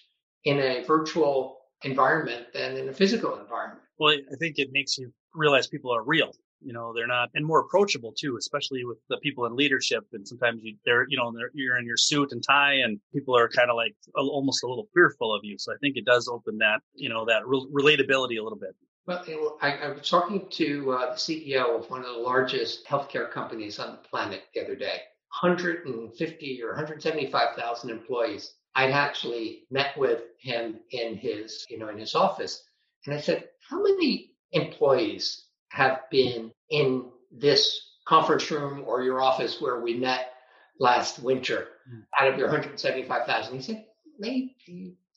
in 0.43 0.59
a 0.59 0.83
virtual 0.83 1.57
environment 1.83 2.47
than 2.53 2.77
in 2.77 2.89
a 2.89 2.93
physical 2.93 3.39
environment. 3.39 3.81
Well, 3.97 4.13
I 4.13 4.35
think 4.37 4.59
it 4.59 4.69
makes 4.71 4.97
you 4.97 5.11
realize 5.33 5.67
people 5.67 5.95
are 5.95 6.03
real 6.03 6.31
you 6.61 6.73
know 6.73 6.93
they're 6.93 7.07
not 7.07 7.29
and 7.33 7.45
more 7.45 7.61
approachable 7.61 8.13
too 8.17 8.35
especially 8.37 8.83
with 8.83 8.97
the 9.09 9.17
people 9.17 9.45
in 9.45 9.55
leadership 9.55 10.05
and 10.13 10.27
sometimes 10.27 10.61
you 10.63 10.75
they're 10.85 11.05
you 11.09 11.17
know 11.17 11.31
they're, 11.35 11.51
you're 11.53 11.77
in 11.77 11.85
your 11.85 11.97
suit 11.97 12.31
and 12.31 12.43
tie 12.43 12.73
and 12.73 12.99
people 13.13 13.35
are 13.35 13.49
kind 13.49 13.69
of 13.69 13.75
like 13.75 13.95
a, 14.15 14.21
almost 14.21 14.63
a 14.63 14.67
little 14.67 14.87
fearful 14.93 15.33
of 15.33 15.41
you 15.43 15.57
so 15.57 15.71
i 15.71 15.77
think 15.81 15.95
it 15.97 16.05
does 16.05 16.27
open 16.27 16.57
that 16.57 16.79
you 16.93 17.09
know 17.09 17.25
that 17.25 17.45
re- 17.45 17.67
relatability 17.73 18.39
a 18.39 18.43
little 18.43 18.59
bit 18.59 18.75
well, 19.07 19.57
I, 19.59 19.71
I 19.71 19.89
was 19.89 20.07
talking 20.07 20.47
to 20.51 20.91
uh, 20.91 21.13
the 21.13 21.17
CEO 21.17 21.79
of 21.79 21.89
one 21.89 22.01
of 22.01 22.05
the 22.05 22.21
largest 22.21 22.85
healthcare 22.85 23.31
companies 23.31 23.79
on 23.79 23.93
the 23.93 24.07
planet 24.07 24.43
the 24.53 24.61
other 24.61 24.75
day. 24.75 25.01
150 25.41 26.63
or 26.63 26.67
175,000 26.67 27.89
employees. 27.89 28.53
i'd 28.75 28.91
actually 28.91 29.63
met 29.71 29.97
with 29.97 30.21
him 30.39 30.79
in 30.91 31.15
his, 31.15 31.65
you 31.71 31.79
know, 31.79 31.89
in 31.89 31.97
his 31.97 32.13
office, 32.13 32.63
and 33.07 33.15
I 33.15 33.19
said, 33.19 33.49
"How 33.67 33.81
many 33.81 34.35
employees 34.51 35.48
have 35.69 36.01
been 36.11 36.51
in 36.69 37.05
this 37.31 37.95
conference 38.07 38.49
room 38.51 38.83
or 38.85 39.03
your 39.03 39.21
office 39.21 39.61
where 39.61 39.81
we 39.81 39.95
met 39.95 40.33
last 40.79 41.19
winter 41.19 41.67
mm. 41.91 42.03
out 42.19 42.27
of 42.27 42.37
your 42.37 42.47
175,000? 42.47 43.55
He 43.55 43.61
said, 43.61 43.85
maybe 44.17 44.55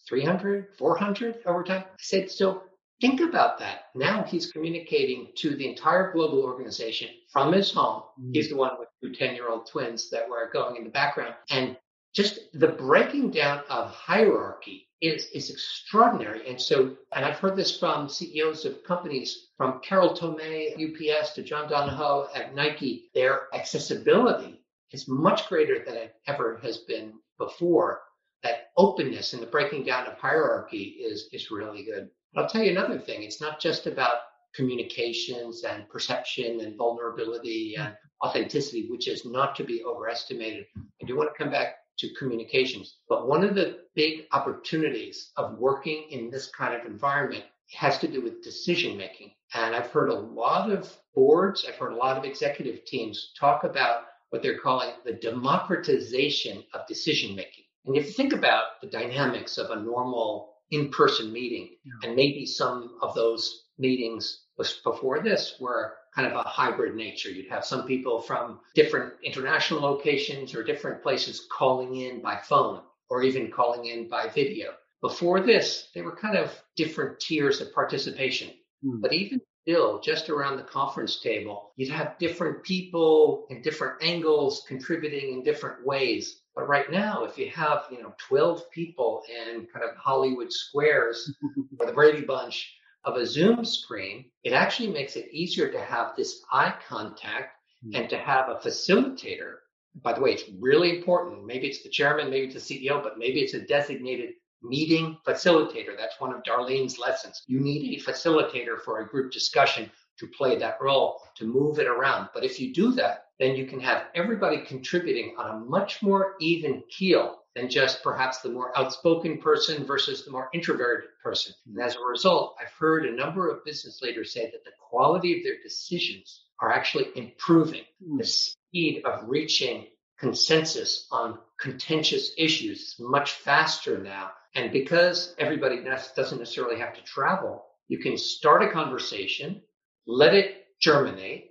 300, 0.08 0.68
400 0.78 1.38
over 1.46 1.64
time. 1.64 1.84
I 1.86 1.96
said, 1.98 2.30
so 2.30 2.62
think 3.00 3.20
about 3.20 3.58
that. 3.58 3.84
Now 3.94 4.22
he's 4.22 4.50
communicating 4.52 5.28
to 5.36 5.56
the 5.56 5.68
entire 5.68 6.12
global 6.12 6.42
organization 6.42 7.08
from 7.32 7.52
his 7.52 7.72
home. 7.72 8.02
Mm. 8.20 8.30
He's 8.34 8.48
the 8.48 8.56
one 8.56 8.72
with 8.78 8.88
two 9.02 9.14
10 9.14 9.34
year 9.34 9.48
old 9.48 9.66
twins 9.66 10.10
that 10.10 10.28
were 10.28 10.50
going 10.52 10.76
in 10.76 10.84
the 10.84 10.90
background. 10.90 11.34
And 11.50 11.76
just 12.14 12.40
the 12.52 12.68
breaking 12.68 13.30
down 13.30 13.62
of 13.70 13.90
hierarchy 13.90 14.88
is, 15.00 15.26
is 15.34 15.50
extraordinary. 15.50 16.48
And 16.48 16.60
so, 16.60 16.96
and 17.12 17.24
I've 17.24 17.38
heard 17.38 17.56
this 17.56 17.78
from 17.78 18.08
CEOs 18.08 18.64
of 18.64 18.84
companies 18.84 19.48
from 19.56 19.80
Carol 19.80 20.14
Tomé, 20.14 20.74
UPS 20.74 21.32
to 21.32 21.42
John 21.42 21.68
Donahoe 21.68 22.28
at 22.34 22.54
Nike, 22.54 23.10
their 23.14 23.48
accessibility 23.54 24.62
is 24.92 25.08
much 25.08 25.48
greater 25.48 25.82
than 25.84 25.96
it 25.96 26.14
ever 26.26 26.58
has 26.62 26.78
been 26.78 27.14
before. 27.38 28.02
That 28.42 28.70
openness 28.76 29.32
and 29.32 29.42
the 29.42 29.46
breaking 29.46 29.84
down 29.84 30.06
of 30.06 30.18
hierarchy 30.18 30.96
is, 31.00 31.28
is 31.32 31.50
really 31.50 31.84
good. 31.84 32.10
I'll 32.36 32.48
tell 32.48 32.62
you 32.62 32.72
another 32.72 32.98
thing. 32.98 33.22
It's 33.22 33.40
not 33.40 33.60
just 33.60 33.86
about 33.86 34.16
communications 34.54 35.64
and 35.64 35.88
perception 35.88 36.60
and 36.60 36.76
vulnerability 36.76 37.76
and 37.78 37.94
authenticity, 38.24 38.88
which 38.90 39.08
is 39.08 39.24
not 39.24 39.56
to 39.56 39.64
be 39.64 39.82
overestimated. 39.84 40.66
I 40.76 41.06
do 41.06 41.16
want 41.16 41.30
to 41.32 41.42
come 41.42 41.52
back 41.52 41.76
to 42.02 42.14
communications. 42.14 42.96
But 43.08 43.28
one 43.28 43.44
of 43.44 43.54
the 43.54 43.78
big 43.94 44.26
opportunities 44.32 45.30
of 45.36 45.58
working 45.58 46.08
in 46.10 46.30
this 46.30 46.48
kind 46.48 46.74
of 46.74 46.84
environment 46.84 47.44
has 47.74 47.98
to 47.98 48.08
do 48.08 48.20
with 48.20 48.42
decision 48.42 48.96
making. 48.96 49.32
And 49.54 49.74
I've 49.74 49.90
heard 49.90 50.10
a 50.10 50.14
lot 50.14 50.70
of 50.70 50.94
boards, 51.14 51.64
I've 51.66 51.76
heard 51.76 51.92
a 51.92 51.96
lot 51.96 52.18
of 52.18 52.24
executive 52.24 52.84
teams 52.84 53.32
talk 53.38 53.64
about 53.64 54.04
what 54.30 54.42
they're 54.42 54.58
calling 54.58 54.90
the 55.04 55.12
democratization 55.12 56.64
of 56.74 56.86
decision 56.86 57.36
making. 57.36 57.64
And 57.86 57.96
if 57.96 58.06
you 58.06 58.12
think 58.12 58.32
about 58.32 58.80
the 58.80 58.88
dynamics 58.88 59.58
of 59.58 59.70
a 59.70 59.80
normal 59.80 60.54
in 60.70 60.90
person 60.90 61.32
meeting, 61.32 61.76
yeah. 61.84 62.08
and 62.08 62.16
maybe 62.16 62.46
some 62.46 62.98
of 63.02 63.14
those 63.14 63.64
meetings 63.78 64.44
before 64.84 65.22
this 65.22 65.56
were 65.60 65.94
kind 66.14 66.26
of 66.26 66.34
a 66.34 66.42
hybrid 66.42 66.94
nature. 66.94 67.30
You'd 67.30 67.50
have 67.50 67.64
some 67.64 67.86
people 67.86 68.20
from 68.20 68.60
different 68.74 69.14
international 69.22 69.80
locations 69.80 70.54
or 70.54 70.62
different 70.62 71.02
places 71.02 71.46
calling 71.50 71.96
in 71.96 72.20
by 72.20 72.36
phone 72.36 72.82
or 73.08 73.22
even 73.22 73.50
calling 73.50 73.86
in 73.86 74.08
by 74.08 74.28
video. 74.28 74.72
Before 75.00 75.40
this, 75.40 75.88
they 75.94 76.02
were 76.02 76.14
kind 76.14 76.36
of 76.36 76.52
different 76.76 77.18
tiers 77.18 77.60
of 77.60 77.74
participation. 77.74 78.50
Mm. 78.84 79.00
But 79.00 79.12
even 79.12 79.40
still, 79.62 80.00
just 80.00 80.28
around 80.28 80.56
the 80.56 80.62
conference 80.62 81.20
table, 81.20 81.72
you'd 81.76 81.90
have 81.90 82.18
different 82.18 82.62
people 82.62 83.46
in 83.50 83.62
different 83.62 84.02
angles 84.02 84.64
contributing 84.68 85.32
in 85.32 85.42
different 85.42 85.84
ways. 85.86 86.42
But 86.54 86.68
right 86.68 86.90
now, 86.90 87.24
if 87.24 87.38
you 87.38 87.48
have, 87.50 87.86
you 87.90 88.02
know, 88.02 88.12
12 88.28 88.70
people 88.70 89.22
in 89.28 89.66
kind 89.72 89.84
of 89.84 89.96
Hollywood 89.96 90.52
squares 90.52 91.34
or 91.78 91.86
the 91.86 91.92
Brady 91.92 92.22
Bunch, 92.22 92.74
of 93.04 93.16
a 93.16 93.26
Zoom 93.26 93.64
screen, 93.64 94.26
it 94.44 94.52
actually 94.52 94.90
makes 94.90 95.16
it 95.16 95.32
easier 95.32 95.70
to 95.70 95.80
have 95.80 96.14
this 96.16 96.42
eye 96.50 96.74
contact 96.88 97.56
mm-hmm. 97.84 97.96
and 97.96 98.10
to 98.10 98.18
have 98.18 98.48
a 98.48 98.56
facilitator. 98.56 99.54
By 100.02 100.12
the 100.12 100.20
way, 100.20 100.32
it's 100.32 100.50
really 100.60 100.96
important. 100.96 101.44
Maybe 101.44 101.66
it's 101.66 101.82
the 101.82 101.90
chairman, 101.90 102.30
maybe 102.30 102.46
it's 102.46 102.66
the 102.66 102.88
CEO, 102.88 103.02
but 103.02 103.18
maybe 103.18 103.40
it's 103.40 103.54
a 103.54 103.60
designated 103.60 104.30
meeting 104.62 105.18
facilitator. 105.26 105.96
That's 105.98 106.20
one 106.20 106.32
of 106.32 106.42
Darleen's 106.44 106.98
lessons. 106.98 107.42
You 107.46 107.60
need 107.60 107.98
a 107.98 108.02
facilitator 108.02 108.80
for 108.80 109.00
a 109.00 109.08
group 109.08 109.32
discussion 109.32 109.90
to 110.18 110.26
play 110.28 110.56
that 110.58 110.78
role, 110.80 111.20
to 111.36 111.44
move 111.44 111.78
it 111.78 111.86
around. 111.86 112.28
But 112.32 112.44
if 112.44 112.60
you 112.60 112.72
do 112.72 112.92
that, 112.92 113.24
then 113.38 113.56
you 113.56 113.66
can 113.66 113.80
have 113.80 114.04
everybody 114.14 114.58
contributing 114.64 115.34
on 115.36 115.50
a 115.50 115.64
much 115.64 116.02
more 116.02 116.34
even 116.40 116.82
keel 116.90 117.41
than 117.54 117.68
just 117.68 118.02
perhaps 118.02 118.40
the 118.40 118.48
more 118.48 118.76
outspoken 118.78 119.38
person 119.38 119.84
versus 119.84 120.24
the 120.24 120.30
more 120.30 120.48
introverted 120.54 121.10
person. 121.22 121.52
And 121.66 121.80
as 121.80 121.96
a 121.96 122.00
result, 122.00 122.56
I've 122.60 122.72
heard 122.72 123.04
a 123.04 123.14
number 123.14 123.50
of 123.50 123.64
business 123.64 124.00
leaders 124.00 124.32
say 124.32 124.50
that 124.50 124.64
the 124.64 124.70
quality 124.80 125.36
of 125.36 125.44
their 125.44 125.60
decisions 125.62 126.44
are 126.60 126.72
actually 126.72 127.08
improving. 127.14 127.82
Mm. 128.02 128.18
The 128.18 128.24
speed 128.24 129.02
of 129.04 129.28
reaching 129.28 129.86
consensus 130.18 131.08
on 131.10 131.38
contentious 131.60 132.32
issues 132.38 132.80
is 132.80 132.96
much 132.98 133.32
faster 133.32 133.98
now. 133.98 134.30
And 134.54 134.70
because 134.70 135.34
everybody 135.38 135.82
doesn't 135.82 136.38
necessarily 136.38 136.78
have 136.78 136.94
to 136.94 137.02
travel, 137.02 137.64
you 137.88 137.98
can 137.98 138.16
start 138.16 138.62
a 138.62 138.70
conversation, 138.70 139.62
let 140.06 140.34
it 140.34 140.66
germinate, 140.80 141.50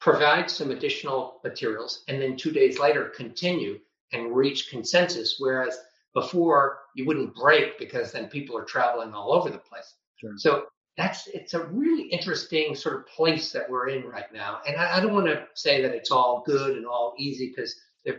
provide 0.00 0.50
some 0.50 0.70
additional 0.70 1.40
materials, 1.44 2.04
and 2.08 2.20
then 2.20 2.36
two 2.36 2.50
days 2.50 2.78
later 2.78 3.08
continue 3.08 3.78
and 4.12 4.34
reach 4.34 4.70
consensus. 4.70 5.36
Whereas 5.38 5.78
before 6.14 6.80
you 6.94 7.06
wouldn't 7.06 7.34
break 7.34 7.78
because 7.78 8.12
then 8.12 8.28
people 8.28 8.56
are 8.56 8.64
traveling 8.64 9.14
all 9.14 9.32
over 9.32 9.50
the 9.50 9.58
place. 9.58 9.94
Sure. 10.16 10.32
So 10.36 10.64
that's 10.96 11.26
it's 11.28 11.54
a 11.54 11.64
really 11.64 12.04
interesting 12.08 12.74
sort 12.74 12.96
of 12.96 13.06
place 13.06 13.50
that 13.52 13.68
we're 13.68 13.88
in 13.88 14.04
right 14.04 14.30
now. 14.32 14.60
And 14.66 14.76
I, 14.76 14.98
I 14.98 15.00
don't 15.00 15.14
want 15.14 15.26
to 15.26 15.46
say 15.54 15.80
that 15.82 15.94
it's 15.94 16.10
all 16.10 16.42
good 16.44 16.76
and 16.76 16.86
all 16.86 17.14
easy 17.18 17.48
because 17.48 17.74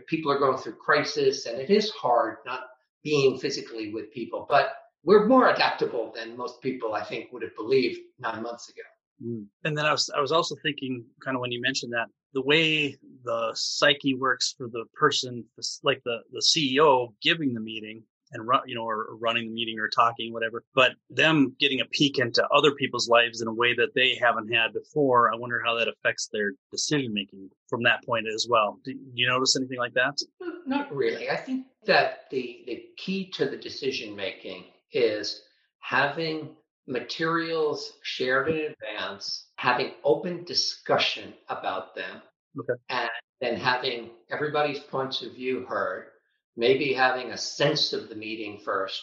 people 0.06 0.32
are 0.32 0.38
going 0.38 0.58
through 0.58 0.74
crisis 0.74 1.46
and 1.46 1.60
it 1.60 1.70
is 1.70 1.90
hard 1.90 2.38
not 2.44 2.62
being 3.04 3.38
physically 3.38 3.92
with 3.92 4.12
people. 4.12 4.46
But 4.48 4.72
we're 5.04 5.26
more 5.26 5.50
adaptable 5.50 6.12
than 6.14 6.36
most 6.36 6.60
people 6.62 6.94
I 6.94 7.04
think 7.04 7.32
would 7.32 7.42
have 7.42 7.54
believed 7.54 8.00
nine 8.18 8.42
months 8.42 8.68
ago. 8.70 8.82
Mm. 9.22 9.46
And 9.64 9.76
then 9.76 9.86
I 9.86 9.92
was 9.92 10.10
I 10.16 10.20
was 10.20 10.32
also 10.32 10.56
thinking 10.62 11.04
kind 11.24 11.36
of 11.36 11.40
when 11.40 11.52
you 11.52 11.60
mentioned 11.60 11.92
that 11.92 12.06
the 12.32 12.42
way 12.42 12.96
the 13.24 13.52
psyche 13.54 14.14
works 14.14 14.54
for 14.56 14.68
the 14.68 14.84
person 14.94 15.44
like 15.82 16.02
the 16.04 16.18
the 16.32 16.42
CEO 16.42 17.14
giving 17.22 17.54
the 17.54 17.60
meeting 17.60 18.02
and 18.32 18.46
run, 18.46 18.60
you 18.66 18.74
know, 18.74 18.84
or 18.84 19.16
running 19.16 19.48
the 19.48 19.54
meeting 19.54 19.78
or 19.78 19.88
talking, 19.88 20.32
whatever. 20.32 20.64
But 20.74 20.92
them 21.08 21.54
getting 21.60 21.80
a 21.80 21.84
peek 21.86 22.18
into 22.18 22.46
other 22.48 22.72
people's 22.72 23.08
lives 23.08 23.40
in 23.40 23.48
a 23.48 23.52
way 23.52 23.74
that 23.74 23.94
they 23.94 24.18
haven't 24.20 24.52
had 24.52 24.72
before, 24.72 25.32
I 25.32 25.36
wonder 25.36 25.62
how 25.64 25.78
that 25.78 25.88
affects 25.88 26.28
their 26.32 26.52
decision 26.72 27.14
making 27.14 27.50
from 27.68 27.84
that 27.84 28.04
point 28.04 28.26
as 28.26 28.46
well. 28.48 28.78
Do 28.84 28.92
you 29.14 29.28
notice 29.28 29.56
anything 29.56 29.78
like 29.78 29.94
that? 29.94 30.18
Not 30.66 30.94
really. 30.94 31.30
I 31.30 31.36
think 31.36 31.66
that 31.86 32.24
the 32.30 32.64
the 32.66 32.84
key 32.96 33.30
to 33.32 33.46
the 33.46 33.56
decision 33.56 34.16
making 34.16 34.64
is 34.92 35.42
having 35.80 36.56
materials 36.86 37.94
shared 38.02 38.48
in 38.48 38.72
advance, 38.72 39.46
having 39.56 39.92
open 40.02 40.44
discussion 40.44 41.34
about 41.48 41.94
them, 41.94 42.22
okay. 42.58 42.80
and 42.88 43.10
then 43.40 43.56
having 43.56 44.10
everybody's 44.30 44.80
points 44.80 45.22
of 45.22 45.32
view 45.32 45.64
heard, 45.66 46.08
maybe 46.56 46.92
having 46.92 47.30
a 47.30 47.38
sense 47.38 47.92
of 47.92 48.08
the 48.08 48.14
meeting 48.14 48.58
first, 48.64 49.02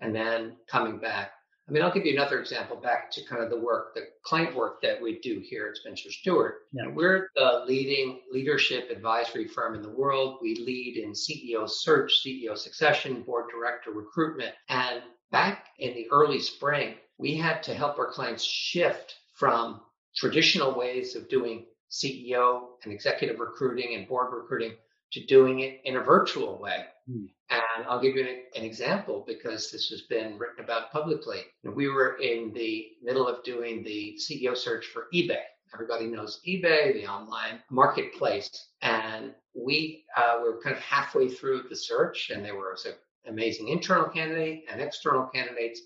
and 0.00 0.14
then 0.14 0.56
coming 0.68 0.98
back. 0.98 1.32
I 1.68 1.72
mean, 1.72 1.84
I'll 1.84 1.92
give 1.92 2.04
you 2.04 2.14
another 2.14 2.40
example 2.40 2.76
back 2.76 3.12
to 3.12 3.24
kind 3.26 3.44
of 3.44 3.48
the 3.48 3.60
work, 3.60 3.94
the 3.94 4.08
client 4.24 4.56
work 4.56 4.82
that 4.82 5.00
we 5.00 5.20
do 5.20 5.38
here 5.38 5.68
at 5.68 5.76
Spencer 5.76 6.10
Stuart. 6.10 6.62
Yeah. 6.72 6.88
We're 6.92 7.28
the 7.36 7.62
leading 7.64 8.22
leadership 8.32 8.90
advisory 8.90 9.46
firm 9.46 9.76
in 9.76 9.82
the 9.82 9.90
world. 9.90 10.38
We 10.42 10.56
lead 10.56 10.96
in 10.96 11.12
CEO 11.12 11.68
search, 11.68 12.24
CEO 12.26 12.58
succession, 12.58 13.22
board 13.22 13.44
director 13.54 13.92
recruitment. 13.92 14.52
And 14.68 15.00
back 15.30 15.66
in 15.78 15.94
the 15.94 16.08
early 16.10 16.40
spring, 16.40 16.96
we 17.20 17.36
had 17.36 17.62
to 17.64 17.74
help 17.74 17.98
our 17.98 18.10
clients 18.10 18.42
shift 18.42 19.16
from 19.34 19.80
traditional 20.16 20.74
ways 20.76 21.14
of 21.14 21.28
doing 21.28 21.66
CEO 21.90 22.68
and 22.82 22.92
executive 22.92 23.38
recruiting 23.38 23.94
and 23.94 24.08
board 24.08 24.32
recruiting 24.32 24.72
to 25.12 25.26
doing 25.26 25.60
it 25.60 25.80
in 25.84 25.96
a 25.96 26.00
virtual 26.00 26.58
way. 26.58 26.86
Hmm. 27.06 27.26
And 27.50 27.86
I'll 27.86 28.00
give 28.00 28.16
you 28.16 28.22
an, 28.22 28.36
an, 28.54 28.64
example 28.64 29.24
because 29.26 29.70
this 29.70 29.88
has 29.88 30.02
been 30.02 30.38
written 30.38 30.64
about 30.64 30.92
publicly. 30.92 31.40
We 31.64 31.88
were 31.88 32.16
in 32.18 32.52
the 32.54 32.86
middle 33.02 33.26
of 33.26 33.42
doing 33.42 33.82
the 33.82 34.18
CEO 34.18 34.56
search 34.56 34.86
for 34.86 35.06
eBay. 35.12 35.42
Everybody 35.74 36.06
knows 36.06 36.40
eBay, 36.46 36.94
the 36.94 37.06
online 37.06 37.60
marketplace. 37.70 38.68
And 38.82 39.34
we 39.52 40.04
uh, 40.16 40.38
were 40.42 40.60
kind 40.62 40.76
of 40.76 40.82
halfway 40.82 41.28
through 41.28 41.64
the 41.68 41.76
search, 41.76 42.30
and 42.30 42.44
there 42.44 42.54
was 42.54 42.86
an 42.86 42.94
amazing 43.26 43.68
internal 43.68 44.08
candidate 44.08 44.64
and 44.70 44.80
external 44.80 45.26
candidates. 45.26 45.80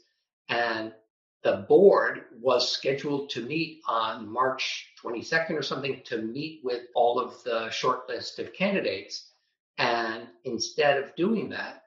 And 0.51 0.93
the 1.45 1.67
board 1.69 2.25
was 2.41 2.73
scheduled 2.73 3.29
to 3.31 3.43
meet 3.43 3.83
on 3.87 4.27
March 4.27 4.89
22nd 5.03 5.51
or 5.51 5.63
something 5.63 6.01
to 6.07 6.23
meet 6.23 6.61
with 6.65 6.85
all 6.95 7.21
of 7.21 7.43
the 7.45 7.69
short 7.71 8.09
list 8.09 8.39
of 8.39 8.55
candidates. 8.55 9.31
And 9.77 10.27
instead 10.45 10.97
of 10.97 11.15
doing 11.17 11.51
that, 11.51 11.83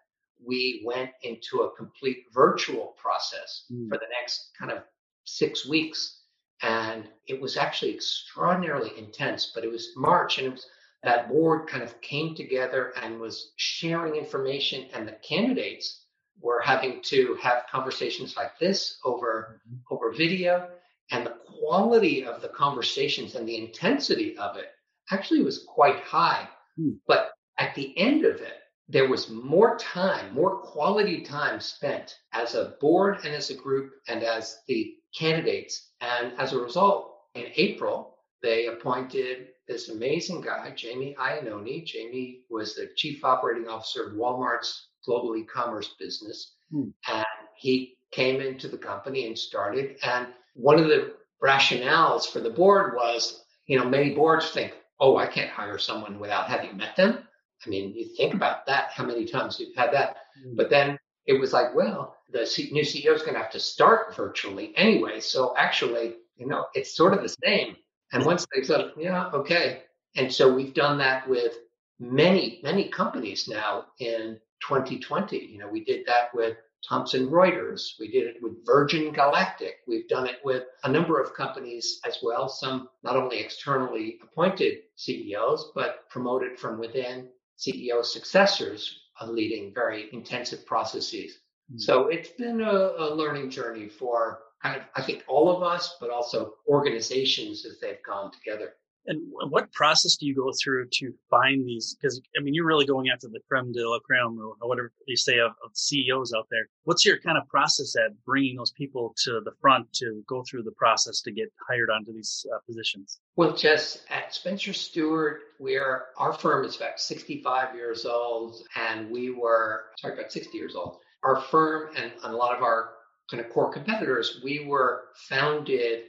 we 0.45 0.83
went 0.85 1.09
into 1.23 1.61
a 1.61 1.75
complete 1.75 2.25
virtual 2.31 2.95
process 2.97 3.65
mm. 3.71 3.89
for 3.89 3.97
the 3.97 4.07
next 4.21 4.51
kind 4.57 4.71
of 4.71 4.83
six 5.23 5.67
weeks. 5.67 6.21
And 6.61 7.05
it 7.25 7.41
was 7.41 7.57
actually 7.57 7.95
extraordinarily 7.95 8.91
intense, 8.97 9.51
but 9.55 9.63
it 9.63 9.71
was 9.71 9.89
March 9.95 10.37
and 10.37 10.47
it 10.47 10.51
was 10.51 10.67
that 11.03 11.29
board 11.29 11.67
kind 11.67 11.83
of 11.83 11.99
came 12.01 12.35
together 12.35 12.93
and 13.01 13.19
was 13.19 13.53
sharing 13.55 14.15
information 14.15 14.87
and 14.93 15.07
the 15.07 15.13
candidates 15.13 16.05
we're 16.41 16.61
having 16.61 17.01
to 17.01 17.37
have 17.41 17.63
conversations 17.71 18.35
like 18.35 18.57
this 18.59 18.99
over 19.03 19.61
mm-hmm. 19.67 19.93
over 19.93 20.11
video 20.11 20.69
and 21.11 21.25
the 21.25 21.35
quality 21.59 22.25
of 22.25 22.41
the 22.41 22.49
conversations 22.49 23.35
and 23.35 23.47
the 23.47 23.57
intensity 23.57 24.37
of 24.37 24.57
it 24.57 24.67
actually 25.11 25.41
was 25.41 25.63
quite 25.67 25.99
high 25.99 26.47
mm. 26.79 26.97
but 27.07 27.31
at 27.57 27.73
the 27.75 27.97
end 27.97 28.25
of 28.25 28.35
it 28.41 28.59
there 28.89 29.07
was 29.07 29.29
more 29.29 29.77
time 29.77 30.33
more 30.33 30.57
quality 30.59 31.21
time 31.21 31.59
spent 31.59 32.15
as 32.33 32.55
a 32.55 32.75
board 32.79 33.17
and 33.23 33.33
as 33.33 33.49
a 33.49 33.55
group 33.55 33.91
and 34.07 34.23
as 34.23 34.57
the 34.67 34.93
candidates 35.17 35.91
and 36.01 36.33
as 36.37 36.53
a 36.53 36.59
result 36.59 37.15
in 37.35 37.45
april 37.55 38.17
they 38.43 38.67
appointed 38.67 39.47
this 39.67 39.89
amazing 39.89 40.41
guy 40.41 40.71
jamie 40.75 41.15
iannone 41.19 41.85
jamie 41.85 42.41
was 42.49 42.75
the 42.75 42.89
chief 42.95 43.23
operating 43.23 43.67
officer 43.67 44.07
of 44.07 44.13
walmart's 44.13 44.87
global 45.07 45.35
e-commerce 45.35 45.95
business. 45.99 46.53
Hmm. 46.71 46.89
And 47.07 47.25
he 47.55 47.97
came 48.11 48.41
into 48.41 48.67
the 48.67 48.77
company 48.77 49.25
and 49.25 49.37
started. 49.37 49.97
And 50.03 50.27
one 50.53 50.79
of 50.79 50.87
the 50.87 51.13
rationales 51.43 52.27
for 52.31 52.39
the 52.39 52.49
board 52.51 52.93
was, 52.95 53.43
you 53.65 53.79
know, 53.79 53.85
many 53.89 54.13
boards 54.13 54.51
think, 54.51 54.73
oh, 54.99 55.17
I 55.17 55.25
can't 55.25 55.49
hire 55.49 55.79
someone 55.79 56.19
without 56.19 56.47
having 56.47 56.77
met 56.77 56.95
them. 56.95 57.19
I 57.65 57.69
mean, 57.69 57.93
you 57.95 58.15
think 58.15 58.35
about 58.35 58.67
that, 58.67 58.91
how 58.91 59.05
many 59.05 59.25
times 59.25 59.59
you've 59.59 59.75
had 59.75 59.93
that. 59.93 60.17
Hmm. 60.43 60.55
But 60.55 60.69
then 60.69 60.99
it 61.25 61.39
was 61.39 61.53
like, 61.53 61.73
well, 61.73 62.15
the 62.31 62.41
new 62.71 62.83
CEO 62.83 63.15
is 63.15 63.21
going 63.21 63.33
to 63.33 63.41
have 63.41 63.51
to 63.51 63.59
start 63.59 64.15
virtually 64.15 64.73
anyway. 64.75 65.19
So 65.19 65.55
actually, 65.57 66.15
you 66.35 66.47
know, 66.47 66.65
it's 66.73 66.95
sort 66.95 67.13
of 67.13 67.21
the 67.21 67.35
same. 67.43 67.75
And 68.11 68.25
once 68.25 68.45
they 68.53 68.63
said, 68.63 68.91
yeah, 68.97 69.29
okay. 69.33 69.83
And 70.15 70.31
so 70.31 70.53
we've 70.53 70.73
done 70.73 70.97
that 70.99 71.27
with 71.27 71.53
many, 71.99 72.59
many 72.63 72.89
companies 72.89 73.47
now 73.47 73.85
in 73.99 74.39
2020. 74.61 75.37
You 75.37 75.59
know, 75.59 75.67
we 75.67 75.83
did 75.83 76.05
that 76.07 76.33
with 76.33 76.57
Thomson 76.87 77.27
Reuters. 77.27 77.99
We 77.99 78.09
did 78.09 78.27
it 78.27 78.37
with 78.41 78.65
Virgin 78.65 79.11
Galactic. 79.11 79.77
We've 79.87 80.07
done 80.07 80.27
it 80.27 80.39
with 80.43 80.63
a 80.83 80.91
number 80.91 81.19
of 81.19 81.33
companies 81.33 81.99
as 82.05 82.19
well, 82.21 82.47
some 82.47 82.89
not 83.03 83.15
only 83.15 83.39
externally 83.39 84.19
appointed 84.23 84.79
CEOs, 84.95 85.71
but 85.73 86.09
promoted 86.09 86.59
from 86.59 86.79
within 86.79 87.29
CEO 87.57 88.05
successors 88.05 88.99
leading 89.25 89.73
very 89.73 90.09
intensive 90.13 90.65
processes. 90.65 91.39
Mm-hmm. 91.71 91.79
So 91.79 92.07
it's 92.07 92.29
been 92.29 92.61
a, 92.61 92.71
a 92.71 93.15
learning 93.15 93.49
journey 93.49 93.89
for 93.89 94.39
kind 94.61 94.77
of, 94.77 94.83
I 94.95 95.01
think, 95.01 95.23
all 95.27 95.55
of 95.55 95.63
us, 95.63 95.97
but 95.99 96.09
also 96.09 96.53
organizations 96.67 97.65
as 97.65 97.79
they've 97.79 98.03
gone 98.05 98.31
together. 98.31 98.73
And 99.07 99.21
what 99.49 99.71
process 99.71 100.17
do 100.17 100.25
you 100.25 100.35
go 100.35 100.51
through 100.61 100.87
to 100.93 101.13
find 101.29 101.65
these? 101.65 101.95
Because 101.99 102.21
I 102.37 102.43
mean, 102.43 102.53
you're 102.53 102.65
really 102.65 102.85
going 102.85 103.09
after 103.09 103.27
the 103.27 103.39
creme 103.47 103.71
de 103.71 103.87
la 103.87 103.99
creme, 103.99 104.39
or 104.39 104.67
whatever 104.67 104.91
you 105.07 105.15
say 105.15 105.39
of, 105.39 105.51
of, 105.63 105.71
CEOs 105.73 106.33
out 106.33 106.47
there. 106.51 106.67
What's 106.83 107.05
your 107.05 107.17
kind 107.17 107.37
of 107.37 107.47
process 107.47 107.95
at 107.95 108.11
bringing 108.25 108.57
those 108.57 108.71
people 108.71 109.15
to 109.23 109.41
the 109.45 109.51
front 109.61 109.91
to 109.93 110.23
go 110.27 110.43
through 110.43 110.63
the 110.63 110.71
process 110.71 111.21
to 111.21 111.31
get 111.31 111.51
hired 111.69 111.89
onto 111.89 112.11
these 112.11 112.45
uh, 112.53 112.59
positions? 112.65 113.19
Well, 113.37 113.55
Jess, 113.55 114.03
at 114.09 114.33
Spencer 114.33 114.73
Stuart, 114.73 115.41
we're 115.59 116.05
our 116.17 116.33
firm 116.33 116.65
is 116.65 116.75
about 116.75 116.99
65 116.99 117.75
years 117.75 118.05
old, 118.05 118.61
and 118.75 119.09
we 119.09 119.29
were 119.29 119.85
sorry 119.97 120.15
about 120.15 120.31
60 120.31 120.57
years 120.57 120.75
old. 120.75 120.99
Our 121.23 121.41
firm 121.41 121.91
and 121.95 122.11
a 122.23 122.31
lot 122.31 122.55
of 122.55 122.61
our 122.61 122.89
kind 123.29 123.43
of 123.43 123.51
core 123.51 123.71
competitors, 123.71 124.41
we 124.43 124.65
were 124.65 125.05
founded 125.29 126.03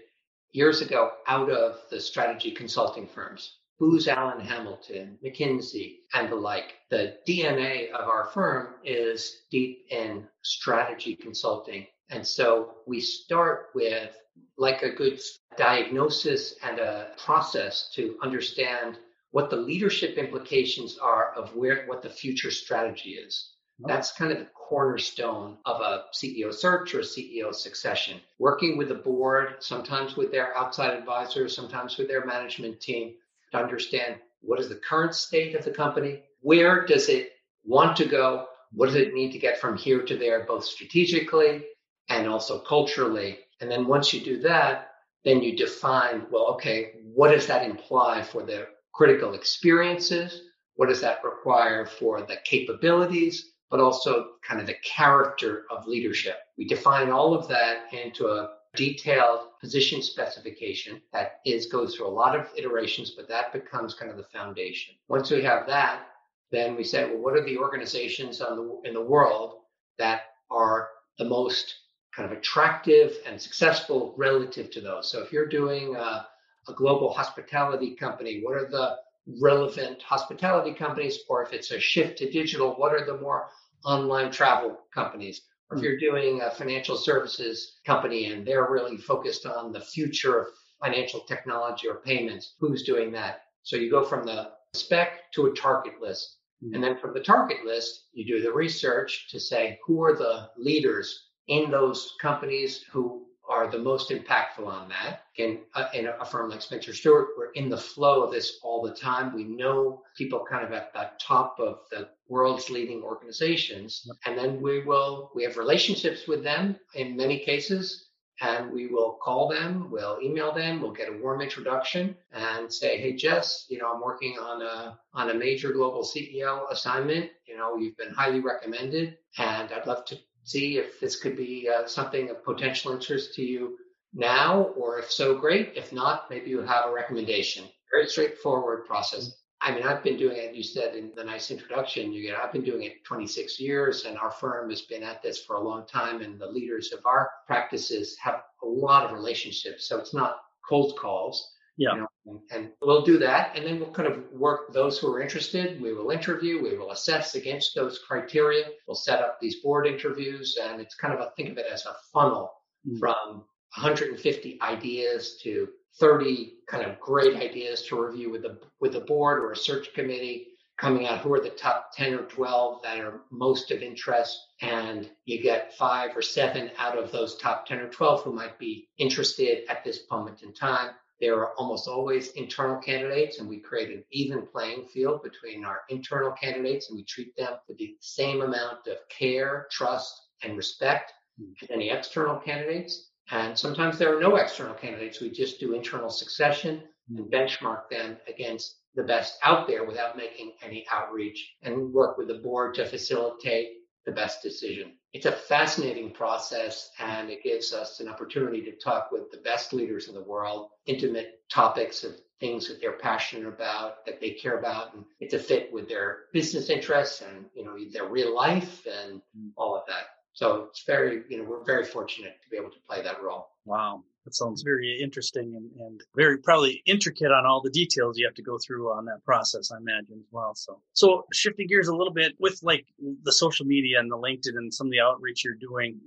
years 0.52 0.80
ago 0.80 1.12
out 1.26 1.50
of 1.50 1.80
the 1.90 2.00
strategy 2.00 2.50
consulting 2.50 3.06
firms. 3.06 3.58
Booz 3.78 4.08
Allen 4.08 4.40
Hamilton, 4.40 5.18
McKinsey, 5.24 5.98
and 6.12 6.30
the 6.30 6.34
like. 6.34 6.74
The 6.90 7.18
DNA 7.28 7.92
of 7.92 8.08
our 8.08 8.26
firm 8.26 8.74
is 8.84 9.42
deep 9.50 9.86
in 9.90 10.26
strategy 10.42 11.14
consulting. 11.14 11.86
And 12.10 12.26
so 12.26 12.74
we 12.86 13.00
start 13.00 13.66
with 13.74 14.16
like 14.56 14.82
a 14.82 14.90
good 14.90 15.20
diagnosis 15.56 16.54
and 16.62 16.80
a 16.80 17.12
process 17.18 17.90
to 17.94 18.18
understand 18.22 18.98
what 19.30 19.50
the 19.50 19.56
leadership 19.56 20.16
implications 20.16 20.98
are 20.98 21.32
of 21.34 21.54
where 21.54 21.86
what 21.86 22.02
the 22.02 22.10
future 22.10 22.50
strategy 22.50 23.10
is. 23.10 23.52
That's 23.80 24.12
kind 24.12 24.32
of 24.32 24.38
the 24.38 24.48
cornerstone 24.54 25.58
of 25.64 25.80
a 25.80 26.04
CEO 26.12 26.52
search 26.52 26.94
or 26.94 27.00
CEO 27.00 27.54
succession. 27.54 28.20
Working 28.38 28.76
with 28.76 28.88
the 28.88 28.96
board, 28.96 29.56
sometimes 29.60 30.16
with 30.16 30.32
their 30.32 30.56
outside 30.56 30.94
advisors, 30.94 31.54
sometimes 31.54 31.96
with 31.96 32.08
their 32.08 32.26
management 32.26 32.80
team 32.80 33.14
to 33.52 33.58
understand 33.58 34.16
what 34.40 34.60
is 34.60 34.68
the 34.68 34.76
current 34.76 35.14
state 35.14 35.54
of 35.54 35.64
the 35.64 35.70
company? 35.70 36.22
Where 36.40 36.84
does 36.86 37.08
it 37.08 37.32
want 37.64 37.96
to 37.98 38.04
go? 38.04 38.46
What 38.72 38.86
does 38.86 38.96
it 38.96 39.14
need 39.14 39.32
to 39.32 39.38
get 39.38 39.60
from 39.60 39.76
here 39.76 40.02
to 40.02 40.16
there, 40.16 40.44
both 40.44 40.64
strategically 40.64 41.64
and 42.08 42.28
also 42.28 42.58
culturally? 42.60 43.38
And 43.60 43.70
then 43.70 43.86
once 43.86 44.12
you 44.12 44.20
do 44.20 44.40
that, 44.42 44.90
then 45.24 45.42
you 45.42 45.56
define, 45.56 46.26
well, 46.30 46.46
okay, 46.54 46.92
what 47.02 47.30
does 47.30 47.46
that 47.46 47.68
imply 47.68 48.22
for 48.22 48.42
the 48.42 48.68
critical 48.92 49.34
experiences? 49.34 50.42
What 50.76 50.88
does 50.88 51.00
that 51.00 51.24
require 51.24 51.86
for 51.86 52.22
the 52.22 52.36
capabilities? 52.44 53.52
But 53.70 53.80
also 53.80 54.30
kind 54.46 54.60
of 54.60 54.66
the 54.66 54.76
character 54.82 55.64
of 55.70 55.86
leadership. 55.86 56.36
We 56.56 56.66
define 56.66 57.10
all 57.10 57.34
of 57.34 57.48
that 57.48 57.92
into 57.92 58.28
a 58.28 58.50
detailed 58.74 59.58
position 59.60 60.02
specification 60.02 61.00
that 61.12 61.40
is 61.44 61.66
goes 61.66 61.94
through 61.94 62.06
a 62.06 62.08
lot 62.08 62.38
of 62.38 62.48
iterations, 62.56 63.10
but 63.10 63.28
that 63.28 63.52
becomes 63.52 63.94
kind 63.94 64.10
of 64.10 64.16
the 64.16 64.24
foundation. 64.24 64.94
Once 65.08 65.30
we 65.30 65.42
have 65.42 65.66
that, 65.66 66.06
then 66.50 66.76
we 66.76 66.84
say, 66.84 67.04
well, 67.04 67.18
what 67.18 67.34
are 67.34 67.44
the 67.44 67.58
organizations 67.58 68.38
the, 68.38 68.80
in 68.84 68.94
the 68.94 69.00
world 69.00 69.60
that 69.98 70.22
are 70.50 70.88
the 71.18 71.24
most 71.24 71.74
kind 72.14 72.30
of 72.30 72.36
attractive 72.36 73.16
and 73.26 73.40
successful 73.40 74.14
relative 74.16 74.70
to 74.70 74.80
those? 74.80 75.10
So 75.10 75.22
if 75.22 75.32
you're 75.32 75.48
doing 75.48 75.94
a, 75.96 76.26
a 76.68 76.72
global 76.74 77.12
hospitality 77.12 77.94
company, 77.94 78.40
what 78.42 78.56
are 78.56 78.68
the 78.68 78.96
relevant 79.40 80.02
hospitality 80.02 80.72
companies? 80.72 81.20
Or 81.28 81.42
if 81.42 81.52
it's 81.52 81.70
a 81.70 81.80
shift 81.80 82.18
to 82.18 82.30
digital, 82.30 82.74
what 82.74 82.92
are 82.92 83.04
the 83.04 83.18
more 83.18 83.48
online 83.84 84.30
travel 84.30 84.78
companies, 84.92 85.42
or 85.70 85.76
if 85.76 85.80
hmm. 85.80 85.84
you're 85.84 85.98
doing 85.98 86.40
a 86.40 86.50
financial 86.50 86.96
services 86.96 87.78
company 87.86 88.32
and 88.32 88.46
they're 88.46 88.70
really 88.70 88.96
focused 88.96 89.46
on 89.46 89.72
the 89.72 89.80
future 89.80 90.40
of 90.40 90.48
financial 90.82 91.20
technology 91.20 91.88
or 91.88 91.96
payments, 91.96 92.54
who's 92.58 92.82
doing 92.82 93.12
that? 93.12 93.42
So 93.62 93.76
you 93.76 93.90
go 93.90 94.04
from 94.04 94.24
the 94.24 94.52
spec 94.74 95.32
to 95.34 95.46
a 95.46 95.54
target 95.54 96.00
list. 96.00 96.38
Hmm. 96.62 96.74
And 96.74 96.82
then 96.82 96.98
from 96.98 97.14
the 97.14 97.20
target 97.20 97.64
list, 97.64 98.06
you 98.12 98.26
do 98.26 98.42
the 98.42 98.52
research 98.52 99.28
to 99.30 99.38
say 99.38 99.78
who 99.86 100.02
are 100.02 100.16
the 100.16 100.50
leaders 100.56 101.28
in 101.46 101.70
those 101.70 102.14
companies 102.20 102.84
who 102.92 103.27
are 103.48 103.70
the 103.70 103.78
most 103.78 104.10
impactful 104.10 104.66
on 104.66 104.88
that. 104.90 105.22
Uh, 105.38 105.42
in 105.42 105.58
a, 105.74 105.98
in 105.98 106.06
a 106.20 106.24
firm 106.24 106.50
like 106.50 106.62
Spencer 106.62 106.92
Stuart, 106.92 107.28
we're 107.36 107.52
in 107.52 107.68
the 107.68 107.76
flow 107.76 108.22
of 108.22 108.30
this 108.30 108.58
all 108.62 108.82
the 108.82 108.94
time. 108.94 109.34
We 109.34 109.44
know 109.44 110.02
people 110.16 110.44
kind 110.48 110.64
of 110.64 110.72
at 110.72 110.92
the 110.92 111.10
top 111.20 111.56
of 111.58 111.80
the 111.90 112.08
world's 112.28 112.70
leading 112.70 113.02
organizations, 113.02 114.08
and 114.26 114.36
then 114.36 114.60
we 114.60 114.84
will 114.84 115.30
we 115.34 115.44
have 115.44 115.56
relationships 115.56 116.26
with 116.28 116.42
them 116.42 116.76
in 116.94 117.16
many 117.16 117.38
cases. 117.38 118.04
And 118.40 118.70
we 118.70 118.86
will 118.86 119.18
call 119.20 119.48
them, 119.48 119.90
we'll 119.90 120.20
email 120.22 120.54
them, 120.54 120.80
we'll 120.80 120.92
get 120.92 121.08
a 121.08 121.18
warm 121.20 121.40
introduction 121.40 122.14
and 122.30 122.72
say, 122.72 123.00
"Hey, 123.00 123.14
Jess, 123.14 123.66
you 123.68 123.78
know, 123.78 123.92
I'm 123.92 124.00
working 124.00 124.38
on 124.38 124.62
a 124.62 124.96
on 125.12 125.30
a 125.30 125.34
major 125.34 125.72
global 125.72 126.04
CEO 126.04 126.70
assignment. 126.70 127.32
You 127.48 127.56
know, 127.56 127.76
you've 127.76 127.96
been 127.96 128.12
highly 128.14 128.38
recommended, 128.38 129.18
and 129.38 129.72
I'd 129.72 129.88
love 129.88 130.04
to 130.04 130.18
see 130.44 130.78
if 130.78 131.00
this 131.00 131.16
could 131.16 131.36
be 131.36 131.68
uh, 131.68 131.86
something 131.86 132.30
of 132.30 132.44
potential 132.44 132.92
interest 132.92 133.34
to 133.34 133.42
you 133.42 133.78
now, 134.14 134.62
or 134.76 134.98
if 134.98 135.10
so, 135.10 135.36
great. 135.36 135.72
If 135.76 135.92
not, 135.92 136.30
maybe 136.30 136.50
you 136.50 136.60
have 136.62 136.86
a 136.86 136.92
recommendation. 136.92 137.64
Very 137.92 138.08
straightforward 138.08 138.86
process. 138.86 139.38
I 139.60 139.74
mean, 139.74 139.82
I've 139.82 140.04
been 140.04 140.16
doing 140.16 140.36
it, 140.36 140.54
you 140.54 140.62
said 140.62 140.94
in 140.94 141.12
the 141.16 141.24
nice 141.24 141.50
introduction, 141.50 142.12
you 142.12 142.22
get, 142.22 142.38
I've 142.38 142.52
been 142.52 142.62
doing 142.62 142.84
it 142.84 143.04
26 143.04 143.58
years 143.58 144.04
and 144.04 144.16
our 144.16 144.30
firm 144.30 144.70
has 144.70 144.82
been 144.82 145.02
at 145.02 145.20
this 145.20 145.44
for 145.44 145.56
a 145.56 145.60
long 145.60 145.84
time 145.84 146.22
and 146.22 146.40
the 146.40 146.46
leaders 146.46 146.92
of 146.92 147.04
our 147.04 147.30
practices 147.46 148.16
have 148.22 148.42
a 148.62 148.66
lot 148.66 149.04
of 149.04 149.12
relationships. 149.12 149.88
So 149.88 149.98
it's 149.98 150.14
not 150.14 150.36
cold 150.68 150.96
calls. 150.96 151.54
Yeah. 151.76 151.94
You 151.94 152.00
know, 152.02 152.07
and, 152.50 152.70
we'll 152.80 153.04
do 153.04 153.18
that. 153.18 153.56
And 153.56 153.66
then 153.66 153.80
we'll 153.80 153.90
kind 153.90 154.08
of 154.08 154.30
work 154.32 154.72
those 154.72 154.98
who 154.98 155.12
are 155.12 155.20
interested. 155.20 155.80
We 155.80 155.92
will 155.92 156.10
interview, 156.10 156.62
we 156.62 156.76
will 156.76 156.90
assess 156.90 157.34
against 157.34 157.74
those 157.74 157.98
criteria. 157.98 158.66
We'll 158.86 158.94
set 158.94 159.20
up 159.20 159.38
these 159.40 159.56
board 159.56 159.86
interviews 159.86 160.58
and 160.62 160.80
it's 160.80 160.94
kind 160.94 161.14
of 161.14 161.20
a, 161.20 161.32
think 161.36 161.50
of 161.50 161.58
it 161.58 161.66
as 161.70 161.86
a 161.86 161.94
funnel 162.12 162.52
mm. 162.86 162.98
from 162.98 163.44
150 163.76 164.58
ideas 164.62 165.38
to 165.42 165.68
30 166.00 166.54
kind 166.68 166.84
of 166.84 166.98
great 167.00 167.36
ideas 167.36 167.82
to 167.82 168.00
review 168.00 168.30
with 168.30 168.42
the 168.42 168.58
with 168.80 168.92
the 168.92 169.00
board 169.00 169.40
or 169.40 169.52
a 169.52 169.56
search 169.56 169.92
committee 169.94 170.48
coming 170.78 171.06
out 171.06 171.20
who 171.20 171.32
are 171.32 171.40
the 171.40 171.50
top 171.50 171.90
10 171.96 172.14
or 172.14 172.22
12 172.22 172.82
that 172.82 173.00
are 173.00 173.22
most 173.30 173.70
of 173.72 173.82
interest 173.82 174.38
and 174.62 175.10
you 175.24 175.42
get 175.42 175.74
five 175.76 176.16
or 176.16 176.22
seven 176.22 176.70
out 176.78 176.96
of 176.96 177.10
those 177.10 177.36
top 177.36 177.66
10 177.66 177.78
or 177.78 177.88
12 177.88 178.22
who 178.22 178.32
might 178.32 178.58
be 178.58 178.88
interested 178.96 179.68
at 179.68 179.82
this 179.84 180.02
moment 180.10 180.42
in 180.42 180.52
time 180.52 180.90
there 181.20 181.36
are 181.40 181.54
almost 181.54 181.88
always 181.88 182.30
internal 182.32 182.80
candidates, 182.80 183.38
and 183.38 183.48
we 183.48 183.58
create 183.58 183.90
an 183.90 184.04
even 184.12 184.46
playing 184.46 184.86
field 184.86 185.22
between 185.22 185.64
our 185.64 185.80
internal 185.88 186.32
candidates, 186.32 186.88
and 186.88 186.96
we 186.96 187.04
treat 187.04 187.36
them 187.36 187.54
with 187.66 187.78
the 187.78 187.96
same 188.00 188.40
amount 188.40 188.86
of 188.86 188.98
care, 189.08 189.66
trust, 189.70 190.14
and 190.42 190.56
respect 190.56 191.12
hmm. 191.38 191.50
as 191.62 191.70
any 191.70 191.90
external 191.90 192.38
candidates. 192.38 193.10
And 193.30 193.58
sometimes 193.58 193.98
there 193.98 194.16
are 194.16 194.20
no 194.20 194.36
external 194.36 194.74
candidates. 194.74 195.20
We 195.20 195.30
just 195.30 195.60
do 195.60 195.74
internal 195.74 196.10
succession 196.10 196.84
and 197.08 197.18
hmm. 197.18 197.34
benchmark 197.34 197.88
them 197.90 198.18
against 198.28 198.76
the 198.94 199.02
best 199.02 199.38
out 199.42 199.66
there 199.66 199.84
without 199.84 200.16
making 200.16 200.52
any 200.62 200.86
outreach 200.90 201.54
and 201.62 201.92
work 201.92 202.16
with 202.16 202.28
the 202.28 202.34
board 202.34 202.74
to 202.74 202.86
facilitate 202.86 203.68
the 204.06 204.12
best 204.12 204.42
decision. 204.42 204.97
It's 205.12 205.26
a 205.26 205.32
fascinating 205.32 206.12
process 206.12 206.90
and 206.98 207.30
it 207.30 207.42
gives 207.42 207.72
us 207.72 208.00
an 208.00 208.08
opportunity 208.08 208.62
to 208.62 208.72
talk 208.72 209.10
with 209.10 209.30
the 209.30 209.38
best 209.38 209.72
leaders 209.72 210.08
in 210.08 210.14
the 210.14 210.22
world, 210.22 210.70
intimate 210.86 211.40
topics 211.50 212.04
of 212.04 212.12
things 212.40 212.68
that 212.68 212.80
they're 212.80 212.98
passionate 212.98 213.48
about, 213.48 214.04
that 214.06 214.20
they 214.20 214.30
care 214.30 214.58
about, 214.58 214.94
and 214.94 215.04
it's 215.20 215.34
a 215.34 215.38
fit 215.38 215.72
with 215.72 215.88
their 215.88 216.26
business 216.32 216.70
interests 216.70 217.22
and 217.22 217.46
you 217.54 217.64
know 217.64 217.76
their 217.92 218.08
real 218.08 218.34
life 218.34 218.86
and 218.86 219.20
mm. 219.36 219.50
all 219.56 219.74
of 219.74 219.82
that. 219.88 220.04
So 220.32 220.66
it's 220.70 220.84
very, 220.84 221.22
you 221.28 221.38
know, 221.38 221.44
we're 221.44 221.64
very 221.64 221.84
fortunate 221.84 222.36
to 222.44 222.48
be 222.48 222.56
able 222.56 222.70
to 222.70 222.78
play 222.86 223.02
that 223.02 223.20
role. 223.20 223.48
Wow. 223.64 224.04
That 224.28 224.34
sounds 224.34 224.60
very 224.60 225.00
interesting 225.02 225.54
and, 225.56 225.70
and 225.80 226.02
very 226.14 226.36
probably 226.36 226.82
intricate 226.84 227.32
on 227.32 227.46
all 227.46 227.62
the 227.62 227.70
details 227.70 228.18
you 228.18 228.26
have 228.26 228.34
to 228.34 228.42
go 228.42 228.58
through 228.58 228.92
on 228.92 229.06
that 229.06 229.24
process, 229.24 229.70
I 229.72 229.78
imagine 229.78 230.18
as 230.18 230.28
well. 230.30 230.54
So, 230.54 230.82
so 230.92 231.24
shifting 231.32 231.66
gears 231.66 231.88
a 231.88 231.96
little 231.96 232.12
bit 232.12 232.34
with 232.38 232.60
like 232.62 232.84
the 233.22 233.32
social 233.32 233.64
media 233.64 234.00
and 234.00 234.12
the 234.12 234.18
LinkedIn 234.18 234.54
and 234.54 234.74
some 234.74 234.88
of 234.88 234.90
the 234.90 235.00
outreach 235.00 235.46
you're 235.46 235.54
doing, 235.54 235.98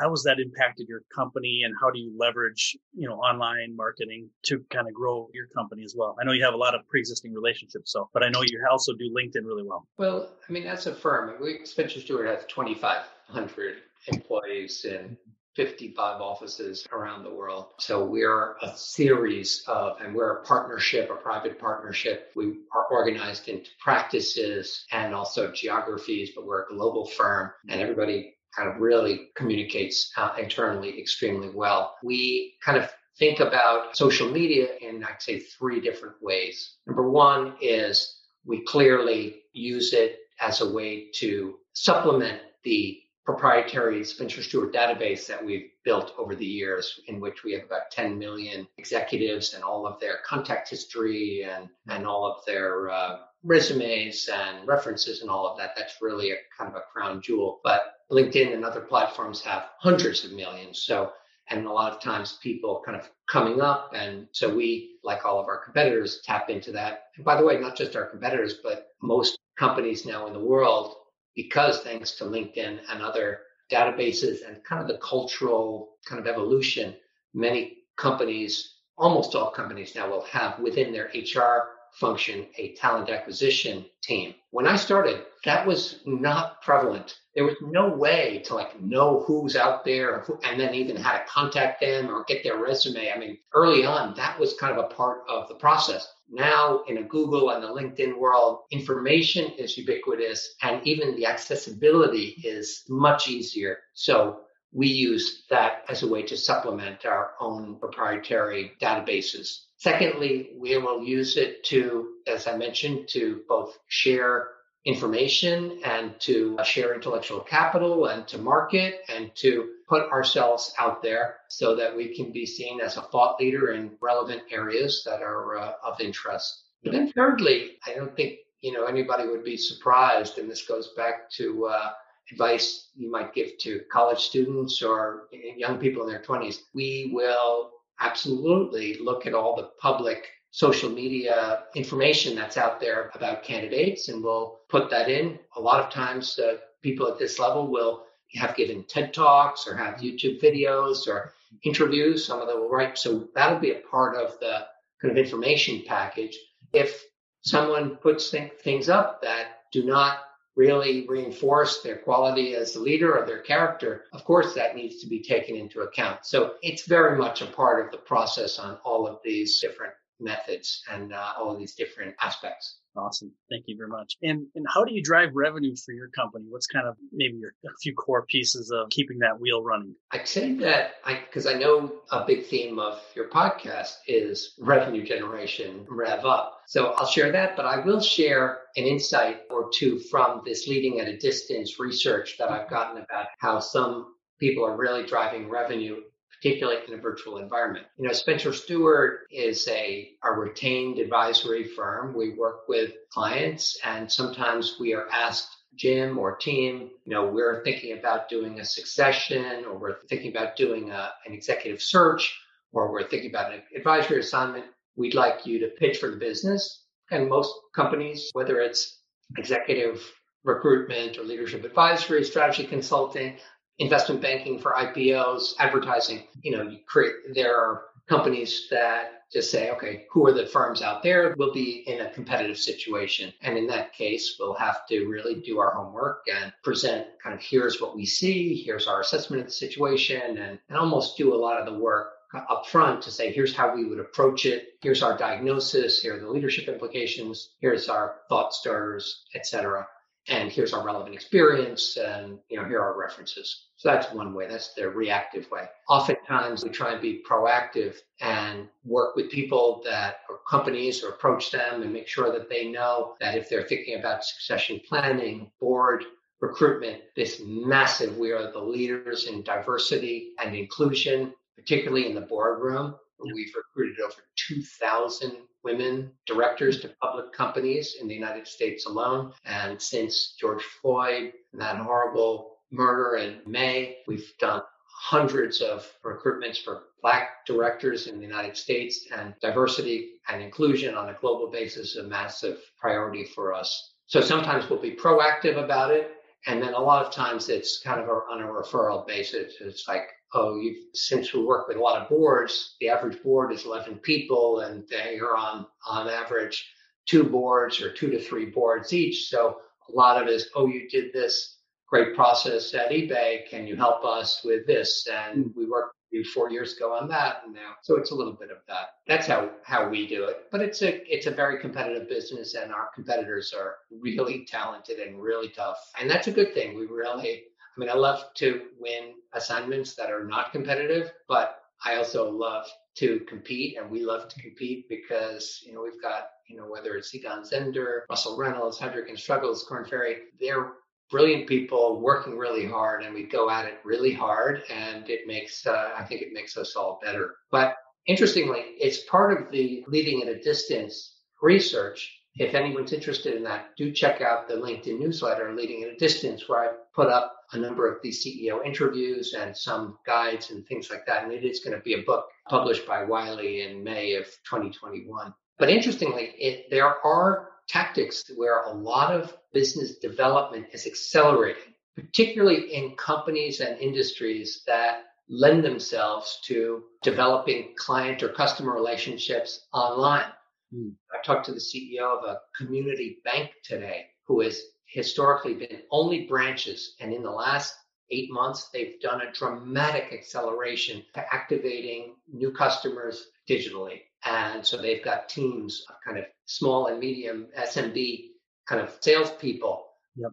how 0.00 0.08
has 0.08 0.22
that 0.22 0.40
impacted 0.40 0.88
your 0.88 1.02
company 1.14 1.64
and 1.66 1.74
how 1.78 1.90
do 1.90 1.98
you 1.98 2.16
leverage, 2.18 2.78
you 2.94 3.06
know, 3.06 3.16
online 3.16 3.76
marketing 3.76 4.30
to 4.44 4.64
kind 4.70 4.88
of 4.88 4.94
grow 4.94 5.28
your 5.34 5.48
company 5.48 5.84
as 5.84 5.94
well? 5.94 6.16
I 6.18 6.24
know 6.24 6.32
you 6.32 6.44
have 6.44 6.54
a 6.54 6.56
lot 6.56 6.74
of 6.74 6.80
pre-existing 6.88 7.34
relationships, 7.34 7.92
so, 7.92 8.08
but 8.14 8.22
I 8.22 8.30
know 8.30 8.40
you 8.40 8.58
also 8.70 8.94
do 8.94 9.14
LinkedIn 9.14 9.44
really 9.44 9.64
well. 9.64 9.86
Well, 9.98 10.30
I 10.48 10.50
mean, 10.50 10.64
that's 10.64 10.86
a 10.86 10.94
firm, 10.94 11.34
we, 11.42 11.66
Spencer 11.66 12.00
Stuart 12.00 12.26
has 12.26 12.46
2,500 12.46 13.76
employees 14.08 14.86
and 14.86 15.18
55 15.56 16.20
offices 16.20 16.86
around 16.92 17.24
the 17.24 17.34
world. 17.34 17.72
So 17.78 18.04
we're 18.04 18.56
a 18.62 18.76
series 18.76 19.64
of, 19.66 20.00
and 20.00 20.14
we're 20.14 20.38
a 20.38 20.44
partnership, 20.44 21.10
a 21.10 21.16
private 21.16 21.58
partnership. 21.58 22.30
We 22.36 22.58
are 22.72 22.84
organized 22.90 23.48
into 23.48 23.70
practices 23.80 24.84
and 24.92 25.14
also 25.14 25.50
geographies, 25.50 26.32
but 26.34 26.46
we're 26.46 26.64
a 26.64 26.68
global 26.68 27.06
firm 27.06 27.50
and 27.68 27.80
everybody 27.80 28.36
kind 28.54 28.68
of 28.68 28.80
really 28.80 29.28
communicates 29.34 30.12
uh, 30.16 30.34
internally 30.38 30.98
extremely 31.00 31.50
well. 31.50 31.96
We 32.02 32.54
kind 32.64 32.78
of 32.78 32.90
think 33.18 33.40
about 33.40 33.96
social 33.96 34.30
media 34.30 34.68
in, 34.80 35.04
I'd 35.04 35.22
say, 35.22 35.40
three 35.40 35.80
different 35.80 36.16
ways. 36.20 36.76
Number 36.86 37.10
one 37.10 37.54
is 37.60 38.20
we 38.44 38.62
clearly 38.64 39.42
use 39.52 39.92
it 39.92 40.18
as 40.40 40.60
a 40.60 40.70
way 40.70 41.10
to 41.16 41.56
supplement 41.72 42.40
the 42.62 43.00
proprietary 43.26 44.04
Spencer 44.04 44.40
Stuart 44.40 44.72
database 44.72 45.26
that 45.26 45.44
we've 45.44 45.70
built 45.84 46.12
over 46.16 46.36
the 46.36 46.46
years, 46.46 47.00
in 47.08 47.18
which 47.18 47.42
we 47.42 47.52
have 47.52 47.64
about 47.64 47.90
10 47.90 48.18
million 48.18 48.66
executives 48.78 49.52
and 49.52 49.64
all 49.64 49.84
of 49.84 49.98
their 49.98 50.18
contact 50.24 50.70
history 50.70 51.44
and, 51.44 51.68
and 51.88 52.06
all 52.06 52.24
of 52.24 52.44
their 52.46 52.88
uh, 52.88 53.18
resumes 53.42 54.30
and 54.32 54.66
references 54.66 55.22
and 55.22 55.30
all 55.30 55.48
of 55.48 55.58
that. 55.58 55.72
That's 55.76 56.00
really 56.00 56.30
a 56.30 56.36
kind 56.56 56.70
of 56.70 56.76
a 56.76 56.84
crown 56.92 57.20
jewel. 57.20 57.60
But 57.64 57.96
LinkedIn 58.12 58.54
and 58.54 58.64
other 58.64 58.80
platforms 58.80 59.40
have 59.42 59.70
hundreds 59.80 60.24
of 60.24 60.32
millions. 60.32 60.78
So, 60.78 61.10
and 61.50 61.66
a 61.66 61.72
lot 61.72 61.92
of 61.92 62.00
times 62.00 62.38
people 62.40 62.82
kind 62.86 62.96
of 62.96 63.10
coming 63.28 63.60
up. 63.60 63.90
And 63.92 64.28
so 64.30 64.54
we, 64.54 64.98
like 65.02 65.24
all 65.24 65.40
of 65.40 65.48
our 65.48 65.64
competitors, 65.64 66.20
tap 66.24 66.48
into 66.48 66.70
that. 66.72 67.06
And 67.16 67.24
by 67.24 67.36
the 67.36 67.44
way, 67.44 67.58
not 67.58 67.76
just 67.76 67.96
our 67.96 68.06
competitors, 68.06 68.60
but 68.62 68.88
most 69.02 69.36
companies 69.58 70.06
now 70.06 70.28
in 70.28 70.32
the 70.32 70.38
world 70.38 70.94
because 71.36 71.80
thanks 71.80 72.12
to 72.12 72.24
LinkedIn 72.24 72.80
and 72.90 73.02
other 73.02 73.40
databases 73.70 74.38
and 74.46 74.64
kind 74.64 74.82
of 74.82 74.88
the 74.88 74.98
cultural 74.98 75.96
kind 76.06 76.20
of 76.20 76.26
evolution, 76.26 76.96
many 77.34 77.78
companies, 77.96 78.76
almost 78.96 79.34
all 79.34 79.50
companies 79.50 79.94
now 79.94 80.08
will 80.08 80.24
have 80.24 80.58
within 80.58 80.92
their 80.92 81.10
HR 81.14 81.76
function 81.92 82.46
a 82.58 82.74
talent 82.74 83.08
acquisition 83.08 83.84
team. 84.02 84.34
When 84.50 84.66
I 84.66 84.76
started, 84.76 85.24
that 85.44 85.66
was 85.66 86.00
not 86.04 86.60
prevalent. 86.62 87.14
There 87.34 87.44
was 87.44 87.56
no 87.62 87.88
way 87.88 88.42
to 88.46 88.54
like 88.54 88.80
know 88.80 89.24
who's 89.26 89.56
out 89.56 89.84
there 89.84 90.24
and 90.44 90.60
then 90.60 90.74
even 90.74 90.96
how 90.96 91.12
to 91.12 91.24
contact 91.26 91.80
them 91.80 92.08
or 92.08 92.24
get 92.24 92.42
their 92.42 92.58
resume. 92.58 93.10
I 93.10 93.18
mean, 93.18 93.38
early 93.54 93.84
on, 93.84 94.14
that 94.16 94.38
was 94.38 94.54
kind 94.54 94.76
of 94.76 94.84
a 94.84 94.94
part 94.94 95.22
of 95.28 95.48
the 95.48 95.54
process. 95.54 96.06
Now 96.28 96.82
in 96.88 96.98
a 96.98 97.02
Google 97.02 97.50
and 97.50 97.64
a 97.64 97.68
LinkedIn 97.68 98.18
world, 98.18 98.60
information 98.70 99.52
is 99.52 99.78
ubiquitous 99.78 100.54
and 100.62 100.86
even 100.86 101.16
the 101.16 101.26
accessibility 101.26 102.40
is 102.44 102.84
much 102.88 103.28
easier. 103.28 103.78
So 103.94 104.40
we 104.72 104.88
use 104.88 105.44
that 105.50 105.84
as 105.88 106.02
a 106.02 106.08
way 106.08 106.22
to 106.24 106.36
supplement 106.36 107.06
our 107.06 107.32
own 107.40 107.78
proprietary 107.78 108.72
databases. 108.80 109.60
Secondly, 109.78 110.50
we 110.58 110.76
will 110.78 111.02
use 111.02 111.36
it 111.36 111.64
to, 111.64 112.14
as 112.26 112.46
I 112.46 112.56
mentioned, 112.56 113.08
to 113.08 113.42
both 113.48 113.78
share 113.88 114.48
information 114.86 115.80
and 115.84 116.18
to 116.20 116.56
share 116.64 116.94
intellectual 116.94 117.40
capital 117.40 118.06
and 118.06 118.26
to 118.28 118.38
market 118.38 119.00
and 119.08 119.34
to 119.34 119.70
put 119.88 120.08
ourselves 120.10 120.72
out 120.78 121.02
there 121.02 121.38
so 121.48 121.74
that 121.74 121.94
we 121.94 122.14
can 122.16 122.32
be 122.32 122.46
seen 122.46 122.80
as 122.80 122.96
a 122.96 123.02
thought 123.02 123.38
leader 123.40 123.72
in 123.72 123.90
relevant 124.00 124.42
areas 124.50 125.02
that 125.04 125.22
are 125.22 125.58
uh, 125.58 125.72
of 125.82 126.00
interest. 126.00 126.62
But 126.84 126.92
then 126.92 127.12
thirdly, 127.12 127.78
I 127.84 127.94
don't 127.94 128.14
think, 128.14 128.38
you 128.60 128.72
know, 128.72 128.84
anybody 128.84 129.26
would 129.26 129.44
be 129.44 129.56
surprised. 129.56 130.38
And 130.38 130.48
this 130.48 130.66
goes 130.66 130.92
back 130.96 131.28
to, 131.32 131.66
uh, 131.66 131.90
advice 132.32 132.90
you 132.96 133.10
might 133.10 133.34
give 133.34 133.56
to 133.58 133.82
college 133.90 134.18
students 134.18 134.82
or 134.82 135.28
young 135.56 135.78
people 135.78 136.02
in 136.02 136.08
their 136.08 136.22
20s. 136.22 136.58
We 136.74 137.10
will 137.14 137.70
absolutely 138.00 138.98
look 138.98 139.26
at 139.26 139.34
all 139.34 139.56
the 139.56 139.70
public 139.80 140.26
social 140.56 140.88
media 140.88 141.64
information 141.74 142.34
that's 142.34 142.56
out 142.56 142.80
there 142.80 143.10
about 143.14 143.42
candidates 143.42 144.08
and 144.08 144.24
we'll 144.24 144.60
put 144.70 144.88
that 144.88 145.10
in. 145.10 145.38
A 145.56 145.60
lot 145.60 145.84
of 145.84 145.92
times, 145.92 146.38
uh, 146.38 146.56
people 146.80 147.06
at 147.08 147.18
this 147.18 147.38
level 147.38 147.70
will 147.70 148.04
have 148.36 148.56
given 148.56 148.82
TED 148.84 149.12
Talks 149.12 149.68
or 149.68 149.76
have 149.76 149.96
YouTube 149.96 150.40
videos 150.40 151.06
or 151.06 151.34
interviews. 151.62 152.24
Some 152.24 152.40
of 152.40 152.48
them 152.48 152.58
will 152.58 152.70
write. 152.70 152.96
So 152.96 153.28
that'll 153.34 153.58
be 153.58 153.72
a 153.72 153.82
part 153.90 154.16
of 154.16 154.40
the 154.40 154.64
kind 155.02 155.12
of 155.12 155.22
information 155.22 155.82
package. 155.86 156.38
If 156.72 157.04
someone 157.42 157.96
puts 157.96 158.30
th- 158.30 158.52
things 158.64 158.88
up 158.88 159.20
that 159.20 159.64
do 159.72 159.84
not 159.84 160.20
really 160.56 161.06
reinforce 161.06 161.82
their 161.82 161.98
quality 161.98 162.54
as 162.54 162.76
a 162.76 162.80
leader 162.80 163.14
or 163.14 163.26
their 163.26 163.42
character, 163.42 164.04
of 164.14 164.24
course, 164.24 164.54
that 164.54 164.74
needs 164.74 165.02
to 165.02 165.06
be 165.06 165.20
taken 165.20 165.54
into 165.54 165.82
account. 165.82 166.24
So 166.24 166.54
it's 166.62 166.86
very 166.86 167.18
much 167.18 167.42
a 167.42 167.46
part 167.46 167.84
of 167.84 167.92
the 167.92 167.98
process 167.98 168.58
on 168.58 168.78
all 168.86 169.06
of 169.06 169.18
these 169.22 169.60
different 169.60 169.92
methods 170.20 170.82
and 170.90 171.12
uh, 171.12 171.32
all 171.38 171.52
of 171.52 171.58
these 171.58 171.74
different 171.74 172.14
aspects. 172.20 172.78
Awesome. 172.96 173.32
Thank 173.50 173.64
you 173.66 173.76
very 173.76 173.90
much. 173.90 174.16
And 174.22 174.46
and 174.54 174.64
how 174.72 174.84
do 174.84 174.94
you 174.94 175.02
drive 175.02 175.30
revenue 175.34 175.74
for 175.84 175.92
your 175.92 176.08
company? 176.08 176.46
What's 176.48 176.66
kind 176.66 176.88
of 176.88 176.96
maybe 177.12 177.36
your 177.36 177.50
a 177.64 177.68
few 177.82 177.94
core 177.94 178.24
pieces 178.24 178.70
of 178.70 178.88
keeping 178.88 179.18
that 179.18 179.38
wheel 179.38 179.62
running? 179.62 179.94
I'd 180.12 180.26
say 180.26 180.54
that 180.54 180.92
I 181.04 181.20
because 181.26 181.46
I 181.46 181.54
know 181.54 181.92
a 182.10 182.24
big 182.24 182.46
theme 182.46 182.78
of 182.78 183.02
your 183.14 183.28
podcast 183.28 183.96
is 184.06 184.54
revenue 184.58 185.04
generation, 185.04 185.84
rev 185.90 186.24
up. 186.24 186.60
So 186.68 186.94
I'll 186.96 187.06
share 187.06 187.32
that, 187.32 187.54
but 187.54 187.66
I 187.66 187.84
will 187.84 188.00
share 188.00 188.60
an 188.76 188.84
insight 188.84 189.42
or 189.50 189.70
two 189.72 189.98
from 189.98 190.42
this 190.46 190.66
leading 190.66 191.00
at 191.00 191.08
a 191.08 191.18
distance 191.18 191.78
research 191.78 192.38
that 192.38 192.50
I've 192.50 192.70
gotten 192.70 193.02
about 193.02 193.26
how 193.38 193.60
some 193.60 194.14
people 194.40 194.64
are 194.64 194.76
really 194.76 195.04
driving 195.04 195.48
revenue 195.48 196.00
particularly 196.36 196.80
in 196.86 196.94
a 196.94 197.02
virtual 197.02 197.38
environment. 197.38 197.86
You 197.98 198.06
know, 198.06 198.12
Spencer 198.12 198.52
Stuart 198.52 199.26
is 199.30 199.66
a, 199.68 200.10
a 200.22 200.32
retained 200.32 200.98
advisory 200.98 201.64
firm. 201.64 202.14
We 202.14 202.34
work 202.34 202.68
with 202.68 202.92
clients 203.10 203.78
and 203.84 204.10
sometimes 204.10 204.76
we 204.78 204.94
are 204.94 205.08
asked 205.10 205.48
Jim 205.76 206.18
or 206.18 206.36
team, 206.36 206.90
you 207.04 207.12
know, 207.12 207.26
we're 207.26 207.62
thinking 207.62 207.98
about 207.98 208.28
doing 208.28 208.60
a 208.60 208.64
succession 208.64 209.64
or 209.66 209.78
we're 209.78 209.98
thinking 210.08 210.30
about 210.30 210.56
doing 210.56 210.90
a, 210.90 211.10
an 211.26 211.34
executive 211.34 211.82
search 211.82 212.34
or 212.72 212.90
we're 212.90 213.08
thinking 213.08 213.30
about 213.30 213.52
an 213.52 213.62
advisory 213.76 214.20
assignment. 214.20 214.64
We'd 214.96 215.14
like 215.14 215.46
you 215.46 215.58
to 215.60 215.68
pitch 215.68 215.98
for 215.98 216.10
the 216.10 216.16
business. 216.16 216.84
And 217.10 217.28
most 217.28 217.52
companies, 217.74 218.30
whether 218.32 218.60
it's 218.60 219.00
executive 219.36 220.02
recruitment 220.44 221.18
or 221.18 221.24
leadership 221.24 221.64
advisory, 221.64 222.24
strategy 222.24 222.64
consulting, 222.64 223.36
investment 223.78 224.20
banking 224.20 224.58
for 224.58 224.72
IPOs, 224.72 225.54
advertising. 225.58 226.24
You 226.42 226.56
know, 226.56 226.62
you 226.62 226.78
create, 226.86 227.14
there 227.34 227.56
are 227.56 227.84
companies 228.08 228.68
that 228.70 229.24
just 229.32 229.50
say, 229.50 229.70
okay, 229.72 230.06
who 230.10 230.26
are 230.26 230.32
the 230.32 230.46
firms 230.46 230.82
out 230.82 231.02
there? 231.02 231.34
We'll 231.36 231.52
be 231.52 231.82
in 231.86 232.00
a 232.00 232.10
competitive 232.10 232.58
situation. 232.58 233.32
And 233.42 233.58
in 233.58 233.66
that 233.66 233.92
case, 233.92 234.36
we'll 234.38 234.54
have 234.54 234.86
to 234.88 235.06
really 235.06 235.40
do 235.40 235.58
our 235.58 235.74
homework 235.74 236.22
and 236.32 236.52
present 236.62 237.08
kind 237.22 237.34
of 237.34 237.42
here's 237.42 237.80
what 237.80 237.96
we 237.96 238.06
see, 238.06 238.62
here's 238.62 238.86
our 238.86 239.00
assessment 239.00 239.40
of 239.40 239.46
the 239.48 239.52
situation, 239.52 240.38
and, 240.38 240.58
and 240.68 240.78
almost 240.78 241.16
do 241.16 241.34
a 241.34 241.36
lot 241.36 241.58
of 241.58 241.66
the 241.66 241.78
work 241.78 242.12
up 242.34 242.66
front 242.66 243.02
to 243.02 243.10
say, 243.10 243.32
here's 243.32 243.54
how 243.54 243.74
we 243.74 243.84
would 243.84 244.00
approach 244.00 244.46
it. 244.46 244.74
Here's 244.82 245.02
our 245.02 245.16
diagnosis. 245.16 246.00
Here 246.00 246.16
are 246.16 246.20
the 246.20 246.30
leadership 246.30 246.68
implications. 246.68 247.50
Here's 247.60 247.88
our 247.88 248.16
thought 248.28 248.52
starters, 248.52 249.24
et 249.34 249.46
cetera 249.46 249.86
and 250.28 250.50
here's 250.50 250.72
our 250.72 250.84
relevant 250.84 251.14
experience 251.14 251.96
and 251.96 252.38
you 252.48 252.56
know 252.56 252.66
here 252.66 252.80
are 252.80 252.92
our 252.92 252.98
references. 252.98 253.66
So 253.76 253.90
that's 253.90 254.12
one 254.12 254.34
way. 254.34 254.48
That's 254.48 254.74
the 254.74 254.88
reactive 254.88 255.50
way. 255.50 255.66
Oftentimes 255.88 256.64
we 256.64 256.70
try 256.70 256.92
and 256.92 257.02
be 257.02 257.22
proactive 257.28 257.96
and 258.20 258.68
work 258.84 259.16
with 259.16 259.30
people 259.30 259.82
that 259.84 260.20
or 260.28 260.40
companies 260.48 261.04
or 261.04 261.10
approach 261.10 261.50
them 261.50 261.82
and 261.82 261.92
make 261.92 262.08
sure 262.08 262.32
that 262.32 262.48
they 262.48 262.68
know 262.68 263.14
that 263.20 263.36
if 263.36 263.48
they're 263.48 263.66
thinking 263.66 263.98
about 263.98 264.24
succession 264.24 264.80
planning 264.88 265.50
board 265.60 266.04
recruitment 266.40 267.00
this 267.14 267.40
massive 267.44 268.16
we 268.18 268.30
are 268.30 268.52
the 268.52 268.60
leaders 268.60 269.26
in 269.26 269.42
diversity 269.42 270.32
and 270.42 270.54
inclusion 270.54 271.32
particularly 271.56 272.06
in 272.06 272.14
the 272.14 272.20
boardroom. 272.20 272.94
We've 273.34 273.52
recruited 273.56 273.98
over 274.00 274.22
2,000 274.36 275.32
women 275.66 276.12
directors 276.26 276.80
to 276.80 276.94
public 277.02 277.32
companies 277.32 277.96
in 278.00 278.06
the 278.06 278.14
United 278.14 278.46
States 278.46 278.86
alone. 278.86 279.32
And 279.44 279.82
since 279.82 280.36
George 280.40 280.62
Floyd 280.62 281.32
and 281.52 281.60
that 281.60 281.76
horrible 281.76 282.58
murder 282.70 283.16
in 283.16 283.40
May, 283.46 283.98
we've 284.06 284.30
done 284.38 284.62
hundreds 284.86 285.60
of 285.60 285.86
recruitments 286.04 286.62
for 286.62 286.84
Black 287.02 287.44
directors 287.46 288.06
in 288.06 288.18
the 288.18 288.24
United 288.24 288.56
States 288.56 289.06
and 289.16 289.34
diversity 289.40 290.20
and 290.28 290.40
inclusion 290.40 290.94
on 290.94 291.08
a 291.08 291.18
global 291.20 291.50
basis 291.50 291.90
is 291.90 291.96
a 291.96 292.08
massive 292.08 292.58
priority 292.80 293.24
for 293.24 293.52
us. 293.52 293.94
So 294.06 294.20
sometimes 294.20 294.70
we'll 294.70 294.80
be 294.80 294.96
proactive 294.96 295.62
about 295.62 295.90
it. 295.90 296.12
And 296.46 296.62
then 296.62 296.74
a 296.74 296.80
lot 296.80 297.04
of 297.04 297.12
times 297.12 297.48
it's 297.48 297.80
kind 297.82 298.00
of 298.00 298.08
on 298.08 298.40
a 298.40 298.46
referral 298.46 299.06
basis. 299.06 299.54
It's 299.60 299.86
like, 299.88 300.08
oh, 300.34 300.58
you've 300.58 300.76
since 300.94 301.32
we 301.32 301.42
work 301.42 301.68
with 301.68 301.76
a 301.76 301.80
lot 301.80 302.00
of 302.00 302.08
boards, 302.08 302.76
the 302.80 302.88
average 302.88 303.22
board 303.22 303.52
is 303.52 303.64
11 303.64 303.98
people 303.98 304.60
and 304.60 304.86
they 304.88 305.18
are 305.18 305.36
on, 305.36 305.66
on 305.86 306.08
average 306.08 306.68
two 307.06 307.24
boards 307.24 307.80
or 307.80 307.92
two 307.92 308.10
to 308.10 308.20
three 308.20 308.46
boards 308.46 308.92
each. 308.92 309.28
So 309.28 309.58
a 309.88 309.92
lot 309.92 310.20
of 310.20 310.28
it 310.28 310.34
is, 310.34 310.48
oh, 310.54 310.66
you 310.66 310.88
did 310.88 311.12
this 311.12 311.58
great 311.88 312.14
process 312.14 312.74
at 312.74 312.90
eBay. 312.90 313.48
Can 313.48 313.66
you 313.66 313.76
help 313.76 314.04
us 314.04 314.42
with 314.44 314.66
this? 314.66 315.06
And 315.10 315.52
we 315.56 315.66
worked 315.66 315.96
four 316.32 316.50
years 316.50 316.74
ago 316.74 316.94
on 316.94 317.08
that 317.08 317.42
and 317.44 317.54
now. 317.54 317.74
So 317.82 317.96
it's 317.96 318.10
a 318.10 318.14
little 318.14 318.32
bit 318.32 318.50
of 318.50 318.58
that. 318.68 318.86
That's 319.06 319.26
how, 319.26 319.50
how 319.62 319.88
we 319.88 320.06
do 320.06 320.24
it. 320.24 320.46
But 320.50 320.62
it's 320.62 320.80
a, 320.82 321.02
it's 321.12 321.26
a 321.26 321.30
very 321.30 321.60
competitive 321.60 322.08
business 322.08 322.54
and 322.54 322.72
our 322.72 322.88
competitors 322.94 323.52
are 323.56 323.76
really 323.90 324.46
talented 324.46 324.98
and 324.98 325.20
really 325.20 325.48
tough. 325.48 325.76
And 326.00 326.08
that's 326.10 326.26
a 326.26 326.32
good 326.32 326.54
thing. 326.54 326.74
We 326.74 326.86
really, 326.86 327.44
I 327.76 327.80
mean, 327.80 327.90
I 327.90 327.94
love 327.94 328.24
to 328.36 328.62
win 328.78 329.14
assignments 329.34 329.94
that 329.96 330.10
are 330.10 330.24
not 330.24 330.52
competitive, 330.52 331.12
but 331.28 331.58
I 331.84 331.96
also 331.96 332.30
love 332.30 332.66
to 332.96 333.20
compete 333.28 333.76
and 333.76 333.90
we 333.90 334.02
love 334.02 334.28
to 334.28 334.40
compete 334.40 334.88
because, 334.88 335.62
you 335.64 335.74
know, 335.74 335.82
we've 335.82 336.00
got, 336.00 336.28
you 336.48 336.56
know, 336.56 336.64
whether 336.64 336.96
it's 336.96 337.14
Egon 337.14 337.42
Zehnder, 337.42 338.00
Russell 338.08 338.38
Reynolds, 338.38 338.78
Heidrick 338.78 339.08
and 339.08 339.18
Struggles, 339.18 339.64
Korn 339.68 339.84
Ferry, 339.84 340.16
they're 340.40 340.72
brilliant 341.10 341.46
people 341.46 342.00
working 342.00 342.38
really 342.38 342.66
hard 342.66 343.02
and 343.02 343.14
we 343.14 343.24
go 343.24 343.50
at 343.50 343.66
it 343.66 343.78
really 343.84 344.12
hard 344.12 344.62
and 344.70 345.08
it 345.10 345.26
makes, 345.26 345.66
uh, 345.66 345.90
I 345.96 346.02
think 346.04 346.22
it 346.22 346.32
makes 346.32 346.56
us 346.56 346.76
all 346.76 346.98
better. 347.02 347.34
But 347.50 347.76
interestingly, 348.06 348.60
it's 348.80 349.04
part 349.04 349.38
of 349.38 349.50
the 349.50 349.84
leading 349.86 350.22
at 350.22 350.28
a 350.28 350.40
distance 350.40 351.18
research 351.42 352.10
if 352.38 352.54
anyone's 352.54 352.92
interested 352.92 353.34
in 353.34 353.44
that, 353.44 353.74
do 353.76 353.90
check 353.92 354.20
out 354.20 354.46
the 354.46 354.54
LinkedIn 354.54 354.98
newsletter, 354.98 355.54
Leading 355.54 355.82
at 355.84 355.90
a 355.90 355.96
Distance, 355.96 356.48
where 356.48 356.60
I 356.60 356.72
put 356.94 357.08
up 357.08 357.35
a 357.52 357.58
number 357.58 357.90
of 357.90 358.02
these 358.02 358.24
CEO 358.24 358.64
interviews 358.64 359.34
and 359.34 359.56
some 359.56 359.98
guides 360.06 360.50
and 360.50 360.66
things 360.66 360.90
like 360.90 361.06
that. 361.06 361.24
And 361.24 361.32
it 361.32 361.44
is 361.44 361.60
going 361.60 361.76
to 361.76 361.82
be 361.82 361.94
a 361.94 362.02
book 362.02 362.26
published 362.48 362.86
by 362.86 363.04
Wiley 363.04 363.62
in 363.62 363.82
May 363.82 364.14
of 364.14 364.24
2021. 364.48 365.34
But 365.58 365.70
interestingly, 365.70 366.32
it, 366.38 366.70
there 366.70 367.04
are 367.04 367.50
tactics 367.68 368.30
where 368.36 368.62
a 368.62 368.72
lot 368.72 369.12
of 369.12 369.36
business 369.52 369.96
development 369.98 370.66
is 370.72 370.86
accelerating, 370.86 371.74
particularly 371.94 372.74
in 372.74 372.96
companies 372.96 373.60
and 373.60 373.78
industries 373.80 374.62
that 374.66 375.04
lend 375.28 375.64
themselves 375.64 376.38
to 376.44 376.84
developing 377.02 377.74
client 377.76 378.22
or 378.22 378.28
customer 378.28 378.72
relationships 378.72 379.66
online. 379.72 380.30
Mm. 380.72 380.92
I 381.12 381.22
talked 381.24 381.46
to 381.46 381.52
the 381.52 381.60
CEO 381.60 382.18
of 382.18 382.24
a 382.24 382.40
community 382.56 383.18
bank 383.24 383.50
today 383.64 384.06
who 384.26 384.40
has 384.40 384.60
historically 384.86 385.54
been 385.54 385.82
only 385.90 386.26
branches. 386.26 386.94
And 387.00 387.12
in 387.12 387.22
the 387.22 387.30
last 387.30 387.74
eight 388.10 388.30
months, 388.30 388.70
they've 388.72 389.00
done 389.00 389.22
a 389.22 389.32
dramatic 389.32 390.12
acceleration 390.12 391.04
to 391.14 391.34
activating 391.34 392.16
new 392.32 392.52
customers 392.52 393.28
digitally. 393.48 394.02
And 394.24 394.64
so 394.66 394.76
they've 394.76 395.04
got 395.04 395.28
teams 395.28 395.84
of 395.88 395.96
kind 396.04 396.18
of 396.18 396.24
small 396.46 396.86
and 396.86 396.98
medium 396.98 397.48
SMB 397.56 398.30
kind 398.68 398.80
of 398.80 398.96
salespeople 399.00 399.86
Yep. 400.18 400.32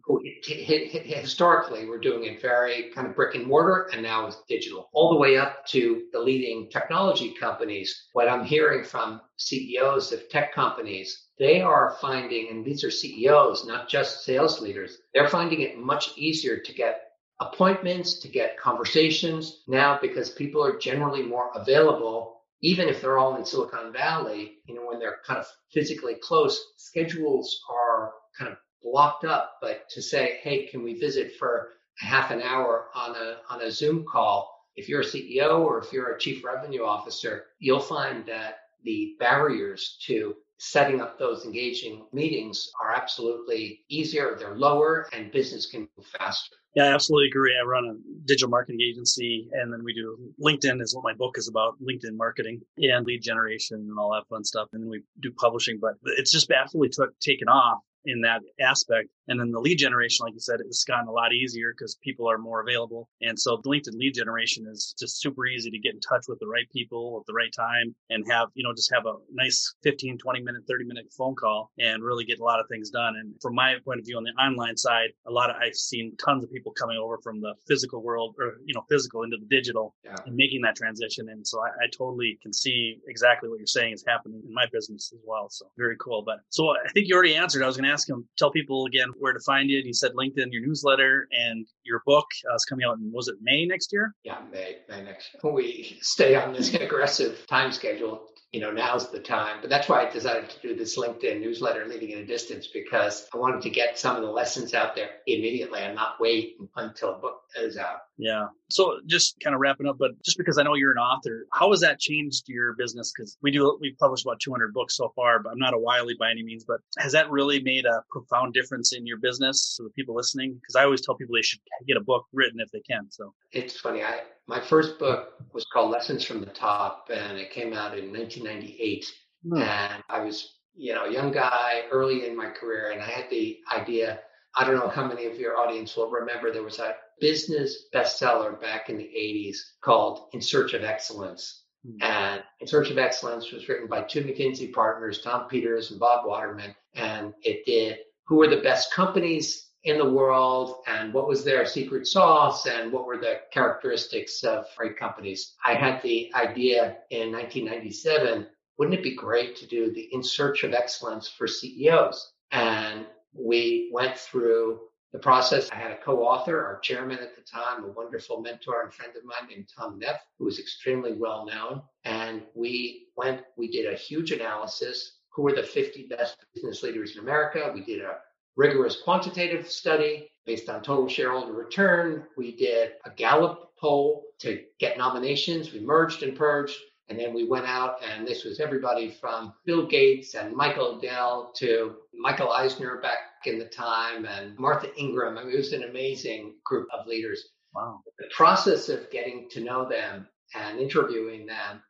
Historically, 1.04 1.88
we're 1.88 2.00
doing 2.00 2.24
it 2.24 2.42
very 2.42 2.90
kind 2.96 3.06
of 3.06 3.16
brick 3.16 3.36
and 3.36 3.46
mortar, 3.46 3.90
and 3.92 4.02
now 4.02 4.26
it's 4.26 4.42
digital, 4.48 4.90
all 4.94 5.10
the 5.10 5.20
way 5.20 5.38
up 5.38 5.66
to 5.68 6.06
the 6.14 6.20
leading 6.20 6.70
technology 6.70 7.34
companies. 7.38 8.08
What 8.14 8.30
I'm 8.30 8.46
hearing 8.46 8.86
from 8.86 9.20
CEOs 9.38 10.14
of 10.14 10.30
tech 10.30 10.54
companies, 10.54 11.23
they 11.40 11.62
are 11.62 11.98
finding, 12.00 12.50
and 12.50 12.64
these 12.64 12.84
are 12.84 12.92
CEOs, 12.92 13.66
not 13.66 13.90
just 13.90 14.24
sales 14.24 14.62
leaders, 14.62 14.98
they're 15.14 15.30
finding 15.30 15.62
it 15.62 15.78
much 15.78 16.12
easier 16.18 16.58
to 16.58 16.74
get 16.74 17.10
appointments, 17.40 18.20
to 18.20 18.28
get 18.28 18.60
conversations 18.60 19.64
now 19.68 19.98
because 20.02 20.30
people 20.30 20.64
are 20.64 20.78
generally 20.78 21.24
more 21.24 21.50
available 21.56 22.34
even 22.64 22.88
if 22.88 23.02
they're 23.02 23.18
all 23.18 23.36
in 23.36 23.46
Silicon 23.46 23.92
Valley, 23.92 24.54
you 24.66 24.74
know, 24.74 24.88
when 24.88 24.98
they're 24.98 25.20
kind 25.28 25.38
of 25.38 25.46
physically 25.74 26.16
close, 26.16 26.58
schedules 26.78 27.62
are 27.70 28.14
kind 28.40 28.50
of 28.50 28.58
blocked 28.82 29.26
up, 29.26 29.58
but 29.62 29.90
to 29.90 30.02
say, 30.02 30.40
hey, 30.42 30.66
can 30.68 30.82
we 30.82 30.98
visit 30.98 31.36
for 31.38 31.68
a 32.02 32.06
half 32.06 32.32
an 32.32 32.42
hour 32.42 32.88
on 32.96 33.16
a 33.16 33.38
on 33.50 33.62
a 33.62 33.70
Zoom 33.70 34.06
call? 34.10 34.50
If 34.78 34.88
you're 34.88 35.02
a 35.02 35.06
CEO 35.06 35.60
or 35.60 35.80
if 35.80 35.92
you're 35.92 36.14
a 36.14 36.20
chief 36.20 36.44
revenue 36.44 36.86
officer, 36.86 37.46
you'll 37.60 37.82
find 37.82 38.26
that 38.28 38.60
the 38.84 39.16
barriers 39.20 39.98
to 40.08 40.34
setting 40.64 41.02
up 41.02 41.20
those 41.20 41.44
engaging 41.44 42.06
meetings 42.14 42.72
are 42.82 42.94
absolutely 42.94 43.82
easier, 43.90 44.38
they're 44.40 44.56
lower, 44.56 45.10
and 45.12 45.30
business 45.30 45.66
can 45.66 45.82
move 45.98 46.08
faster. 46.18 46.56
Yeah, 46.74 46.86
I 46.86 46.94
absolutely 46.94 47.28
agree. 47.28 47.52
I 47.62 47.66
run 47.66 47.86
a 47.86 48.26
digital 48.26 48.50
marketing 48.50 48.80
agency 48.82 49.50
and 49.52 49.72
then 49.72 49.84
we 49.84 49.94
do 49.94 50.18
LinkedIn 50.42 50.82
is 50.82 50.96
what 50.96 51.04
my 51.04 51.14
book 51.14 51.38
is 51.38 51.50
about, 51.50 51.76
LinkedIn 51.84 52.16
marketing 52.16 52.62
and 52.78 53.06
lead 53.06 53.22
generation 53.22 53.78
and 53.78 54.00
all 54.00 54.14
that 54.14 54.28
fun 54.30 54.46
stuff. 54.46 54.70
And 54.72 54.82
then 54.82 54.90
we 54.90 55.04
do 55.20 55.32
publishing, 55.34 55.80
but 55.82 55.96
it's 56.18 56.32
just 56.32 56.50
absolutely 56.50 56.90
took, 56.90 57.20
taken 57.20 57.50
off 57.50 57.82
in 58.06 58.22
that 58.22 58.42
aspect. 58.60 59.10
And 59.28 59.40
then 59.40 59.52
the 59.52 59.60
lead 59.60 59.78
generation, 59.78 60.26
like 60.26 60.34
you 60.34 60.40
said, 60.40 60.60
it's 60.60 60.84
gotten 60.84 61.08
a 61.08 61.12
lot 61.12 61.34
easier 61.34 61.74
because 61.74 61.96
people 62.04 62.30
are 62.30 62.38
more 62.38 62.62
available. 62.62 63.10
And 63.22 63.40
so 63.40 63.62
the 63.64 63.70
LinkedIn 63.70 63.96
lead 63.96 64.14
generation 64.14 64.66
is 64.70 64.94
just 65.00 65.22
super 65.22 65.46
easy 65.46 65.72
to 65.72 65.80
get 65.80 65.94
in 65.94 66.02
touch 66.02 66.26
with 66.28 66.40
the 66.40 66.48
right 66.48 66.70
people 66.72 67.18
at 67.22 67.26
the 67.26 67.34
right 67.34 67.54
time 67.56 67.96
and 68.10 68.30
have, 68.30 68.50
you 68.54 68.64
know, 68.64 68.74
just 68.74 68.94
have 68.94 69.06
a 69.06 69.16
nice 69.32 69.76
15, 69.84 70.18
20 70.18 70.42
minute, 70.42 70.64
30 70.68 70.86
minute 70.86 71.06
phone 71.18 71.36
call 71.36 71.72
and 71.80 72.04
really 72.04 72.26
get 72.26 72.40
a 72.40 72.44
lot 72.44 72.60
of 72.60 72.66
things 72.70 72.90
done. 72.90 73.16
And 73.16 73.34
from 73.42 73.56
my 73.56 73.76
point 73.86 74.00
of 74.00 74.06
view 74.06 74.18
on 74.18 74.24
the 74.24 74.32
online 74.32 74.76
side, 74.76 75.10
a 75.26 75.32
lot 75.32 75.50
of, 75.50 75.56
I've 75.56 75.76
seen 75.76 76.16
tons 76.18 76.44
of 76.44 76.52
people 76.52 76.74
coming 76.74 76.98
over 76.98 77.18
from 77.24 77.40
the 77.40 77.54
physical 77.68 78.04
world 78.04 78.36
or, 78.40 78.58
you 78.66 78.74
know, 78.74 78.84
physical 78.90 79.24
into 79.24 79.38
the 79.38 79.46
digital 79.46 79.96
yeah. 80.04 80.16
and 80.26 80.36
making 80.36 80.62
that 80.64 80.76
transition. 80.76 81.30
And 81.30 81.48
so 81.48 81.62
I, 81.62 81.86
I 81.86 81.88
totally 81.98 82.38
can 82.42 82.52
see 82.52 83.00
exactly 83.08 83.50
what 83.50 83.60
you're 83.60 83.68
saying 83.68 83.94
is 83.94 84.04
happening 84.06 84.42
in 84.46 84.54
my 84.54 84.66
business 84.72 85.12
as 85.14 85.20
well. 85.26 85.48
So 85.50 85.68
very 85.78 85.96
cool. 85.98 86.24
But 86.26 86.40
so 86.50 86.72
I 86.72 86.90
think 86.94 87.08
you 87.08 87.16
already 87.16 87.36
answered. 87.36 87.64
I 87.64 87.68
was 87.68 87.78
going 87.78 87.88
to 87.88 87.93
ask 87.94 88.10
him, 88.10 88.28
tell 88.38 88.52
people 88.52 88.86
again 88.86 89.08
where 89.20 89.34
to 89.34 89.40
find 89.46 89.70
you. 89.70 89.82
He 89.84 89.94
said 89.94 90.12
LinkedIn, 90.14 90.52
your 90.52 90.66
newsletter, 90.66 91.28
and 91.32 91.66
your 91.84 92.02
book 92.06 92.26
uh, 92.52 92.56
is 92.56 92.66
coming 92.66 92.86
out 92.86 92.98
in, 92.98 93.12
was 93.12 93.28
it 93.28 93.36
May 93.42 93.66
next 93.66 93.94
year? 93.94 94.14
Yeah, 94.24 94.40
May, 94.52 94.78
May 94.90 95.04
next 95.04 95.30
year. 95.34 95.54
We 95.54 95.98
stay 96.02 96.36
on 96.36 96.54
this 96.54 96.74
aggressive 96.74 97.46
time 97.48 97.72
schedule 97.72 98.28
you 98.54 98.60
know, 98.60 98.72
now's 98.72 99.10
the 99.10 99.20
time. 99.20 99.58
But 99.62 99.72
that's 99.72 99.90
why 99.90 100.06
I 100.06 100.12
decided 100.12 100.50
to 100.52 100.60
do 100.62 100.76
this 100.76 100.98
LinkedIn 100.98 101.42
newsletter, 101.42 101.88
Leading 101.88 102.12
in 102.12 102.20
a 102.20 102.26
Distance, 102.26 102.68
because 102.72 103.28
I 103.34 103.38
wanted 103.38 103.64
to 103.64 103.72
get 103.72 103.98
some 103.98 104.16
of 104.16 104.22
the 104.22 104.30
lessons 104.30 104.76
out 104.76 104.96
there 104.96 105.10
immediately 105.26 105.80
and 105.80 105.96
not 105.96 106.20
wait 106.20 106.58
until 106.76 107.16
a 107.16 107.18
book 107.18 107.42
is 107.60 107.78
out. 107.78 108.02
Yeah. 108.18 108.48
So 108.70 109.00
just 109.08 109.36
kind 109.44 109.56
of 109.56 109.60
wrapping 109.60 109.88
up, 109.88 109.98
but 109.98 110.12
just 110.24 110.38
because 110.38 110.58
I 110.58 110.64
know 110.64 110.76
you're 110.76 110.92
an 110.92 110.98
author, 110.98 111.48
how 111.52 111.72
has 111.72 111.80
that 111.82 112.00
changed 112.00 112.48
your 112.48 112.74
business? 112.74 113.12
Because 113.16 113.38
we 113.42 113.52
do, 113.52 113.78
we've 113.82 113.98
published 113.98 114.26
about 114.26 114.40
200 114.40 114.74
books 114.74 114.96
so 114.96 115.12
far, 115.16 115.40
but 115.40 115.52
I'm 115.52 115.60
not 115.60 115.74
a 115.74 115.80
Wiley 115.80 116.16
by 116.20 116.30
any 116.30 116.44
means, 116.44 116.64
but 116.64 116.80
has 117.00 117.12
that 117.14 117.30
really 117.32 117.62
made 117.64 117.86
a 117.86 118.04
profound 118.12 118.54
difference 118.54 118.94
in 118.94 119.06
your 119.06 119.18
business 119.18 119.76
to 119.78 119.84
the 119.84 119.90
people 119.90 120.16
listening? 120.16 120.54
Because 120.54 120.76
I 120.76 120.84
always 120.84 121.02
tell 121.02 121.16
people 121.16 121.36
they 121.36 121.42
should 121.42 121.60
get 121.88 121.98
a 121.98 122.02
book 122.02 122.26
written 122.34 122.60
if 122.60 122.70
they 122.72 122.82
can. 122.82 123.10
So 123.10 123.34
it's 123.52 123.80
funny. 123.80 124.04
I, 124.04 124.22
my 124.48 124.60
first 124.60 125.00
book 125.00 125.34
was 125.54 125.66
called 125.72 125.92
Lessons 125.92 126.24
from 126.24 126.42
the 126.42 126.48
Top, 126.48 127.10
and 127.12 127.38
it 127.38 127.52
came 127.52 127.74
out 127.74 127.98
in 127.98 128.12
1998. 128.12 129.06
Hmm. 129.48 129.58
And 129.58 130.04
I 130.10 130.20
was, 130.22 130.60
you 130.76 130.94
know, 130.94 131.06
a 131.06 131.12
young 131.12 131.32
guy 131.32 131.84
early 131.92 132.28
in 132.28 132.36
my 132.36 132.50
career, 132.50 132.92
and 132.92 133.02
I 133.02 133.06
had 133.06 133.30
the 133.30 133.60
idea. 133.76 134.20
I 134.56 134.66
don't 134.66 134.76
know 134.76 134.90
how 134.90 135.08
many 135.08 135.26
of 135.26 135.40
your 135.40 135.58
audience 135.58 135.96
will 135.96 136.10
remember 136.10 136.52
there 136.52 136.64
was 136.64 136.80
a 136.80 136.96
business 137.20 137.86
bestseller 137.94 138.60
back 138.60 138.90
in 138.90 138.98
the 138.98 139.04
80s 139.04 139.58
called 139.82 140.28
In 140.34 140.42
Search 140.42 140.74
of 140.74 140.84
Excellence. 140.84 141.64
Hmm. 141.86 142.02
And 142.02 142.44
In 142.60 142.68
Search 142.68 142.90
of 142.92 142.98
Excellence 142.98 143.52
was 143.52 143.68
written 143.68 143.88
by 143.88 144.02
two 144.02 144.24
McKinsey 144.24 144.72
partners, 144.72 145.22
Tom 145.22 145.48
Peters 145.48 145.92
and 145.92 146.00
Bob 146.00 146.26
Waterman. 146.26 146.76
And 146.94 147.34
it 147.42 147.66
did 147.66 148.00
who 148.28 148.38
were 148.38 148.48
the 148.48 148.62
best 148.62 148.94
companies 148.94 149.70
in 149.84 149.98
the 149.98 150.10
world 150.10 150.78
and 150.88 151.14
what 151.14 151.28
was 151.28 151.44
their 151.44 151.66
secret 151.66 152.08
sauce 152.08 152.66
and 152.68 152.92
what 152.92 153.06
were 153.06 153.18
the 153.18 153.42
characteristics 153.52 154.44
of 154.44 154.66
great 154.78 154.98
companies. 154.98 155.56
I 155.66 155.74
had 155.74 156.02
the 156.02 156.32
idea 156.34 156.98
in 157.10 157.32
1997 157.32 158.48
wouldn't 158.78 158.98
it 158.98 159.04
be 159.04 159.16
great 159.16 159.56
to 159.58 159.68
do 159.68 159.92
the 159.94 160.10
in 160.12 160.24
search 160.24 160.64
of 160.64 160.74
excellence 160.74 161.28
for 161.28 161.48
CEOs? 161.48 162.34
And 162.52 163.06
we 163.34 163.90
went 163.94 164.18
through 164.18 164.82
the 165.12 165.20
process. 165.20 165.70
I 165.72 165.76
had 165.76 165.92
a 165.92 165.98
co-author, 165.98 166.66
our 166.66 166.80
chairman 166.80 167.20
at 167.20 167.36
the 167.36 167.42
time, 167.44 167.84
a 167.84 167.88
wonderful 167.88 168.42
mentor 168.42 168.82
and 168.82 168.94
friend 168.94 169.14
of 169.16 169.24
mine 169.24 169.50
named 169.50 169.70
Tom 169.76 170.00
Neff, 170.00 170.20
who 170.40 170.46
was 170.46 170.60
extremely 170.60 171.14
well 171.14 171.46
known. 171.46 171.84
And 172.04 172.42
we 172.56 173.08
went, 173.16 173.42
we 173.56 173.70
did 173.70 173.92
a 173.92 173.96
huge 173.96 174.32
analysis. 174.32 175.20
Who 175.36 175.44
were 175.44 175.54
the 175.54 175.64
50 175.64 176.08
best 176.08 176.38
business 176.54 176.84
leaders 176.84 177.16
in 177.16 177.22
America? 177.22 177.72
We 177.74 177.84
did 177.84 178.02
a 178.02 178.18
rigorous 178.56 179.02
quantitative 179.04 179.70
study 179.70 180.30
based 180.46 180.70
on 180.70 180.82
total 180.82 181.08
shareholder 181.08 181.54
return. 181.54 182.26
We 182.36 182.56
did 182.56 182.94
a 183.06 183.12
Gallup 183.12 183.70
poll 183.80 184.26
to 184.40 184.64
get 184.80 184.98
nominations. 184.98 185.74
We 185.74 185.80
merged 185.80 186.24
and 186.24 186.36
purged. 186.36 186.78
And 187.14 187.22
then 187.22 187.32
we 187.32 187.44
went 187.44 187.68
out, 187.68 187.98
and 188.02 188.26
this 188.28 188.44
was 188.44 188.60
everybody 188.60 189.12
from 189.12 189.54
Bill 189.68 189.86
Gates 189.86 190.34
and 190.34 190.56
Michael 190.56 191.00
Dell 191.00 191.54
to 191.58 191.94
Michael 192.12 192.52
Eisner 192.52 193.00
back 193.02 193.20
in 193.46 193.60
the 193.60 193.66
time 193.66 194.26
and 194.26 194.58
Martha 194.58 194.90
Ingram. 195.00 195.38
I 195.38 195.44
mean, 195.44 195.54
it 195.54 195.58
was 195.58 195.74
an 195.74 195.84
amazing 195.84 196.56
group 196.66 196.88
of 196.92 197.06
leaders. 197.06 197.50
Wow. 197.76 198.02
The 198.18 198.32
process 198.36 198.90
of 198.90 199.12
getting 199.12 199.48
to 199.52 199.64
know 199.64 199.88
them 199.88 200.28
and 200.56 200.80
interviewing 200.80 201.46
them, 201.46 201.84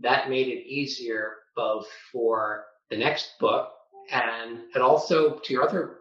that 0.00 0.30
made 0.30 0.46
it 0.46 0.64
easier 0.68 1.38
both 1.56 1.88
for 2.12 2.66
the 2.88 2.96
next 2.96 3.36
book 3.40 3.72
and 4.12 4.60
it 4.76 4.80
also, 4.80 5.40
to 5.40 5.52
your 5.52 5.68
other 5.68 5.96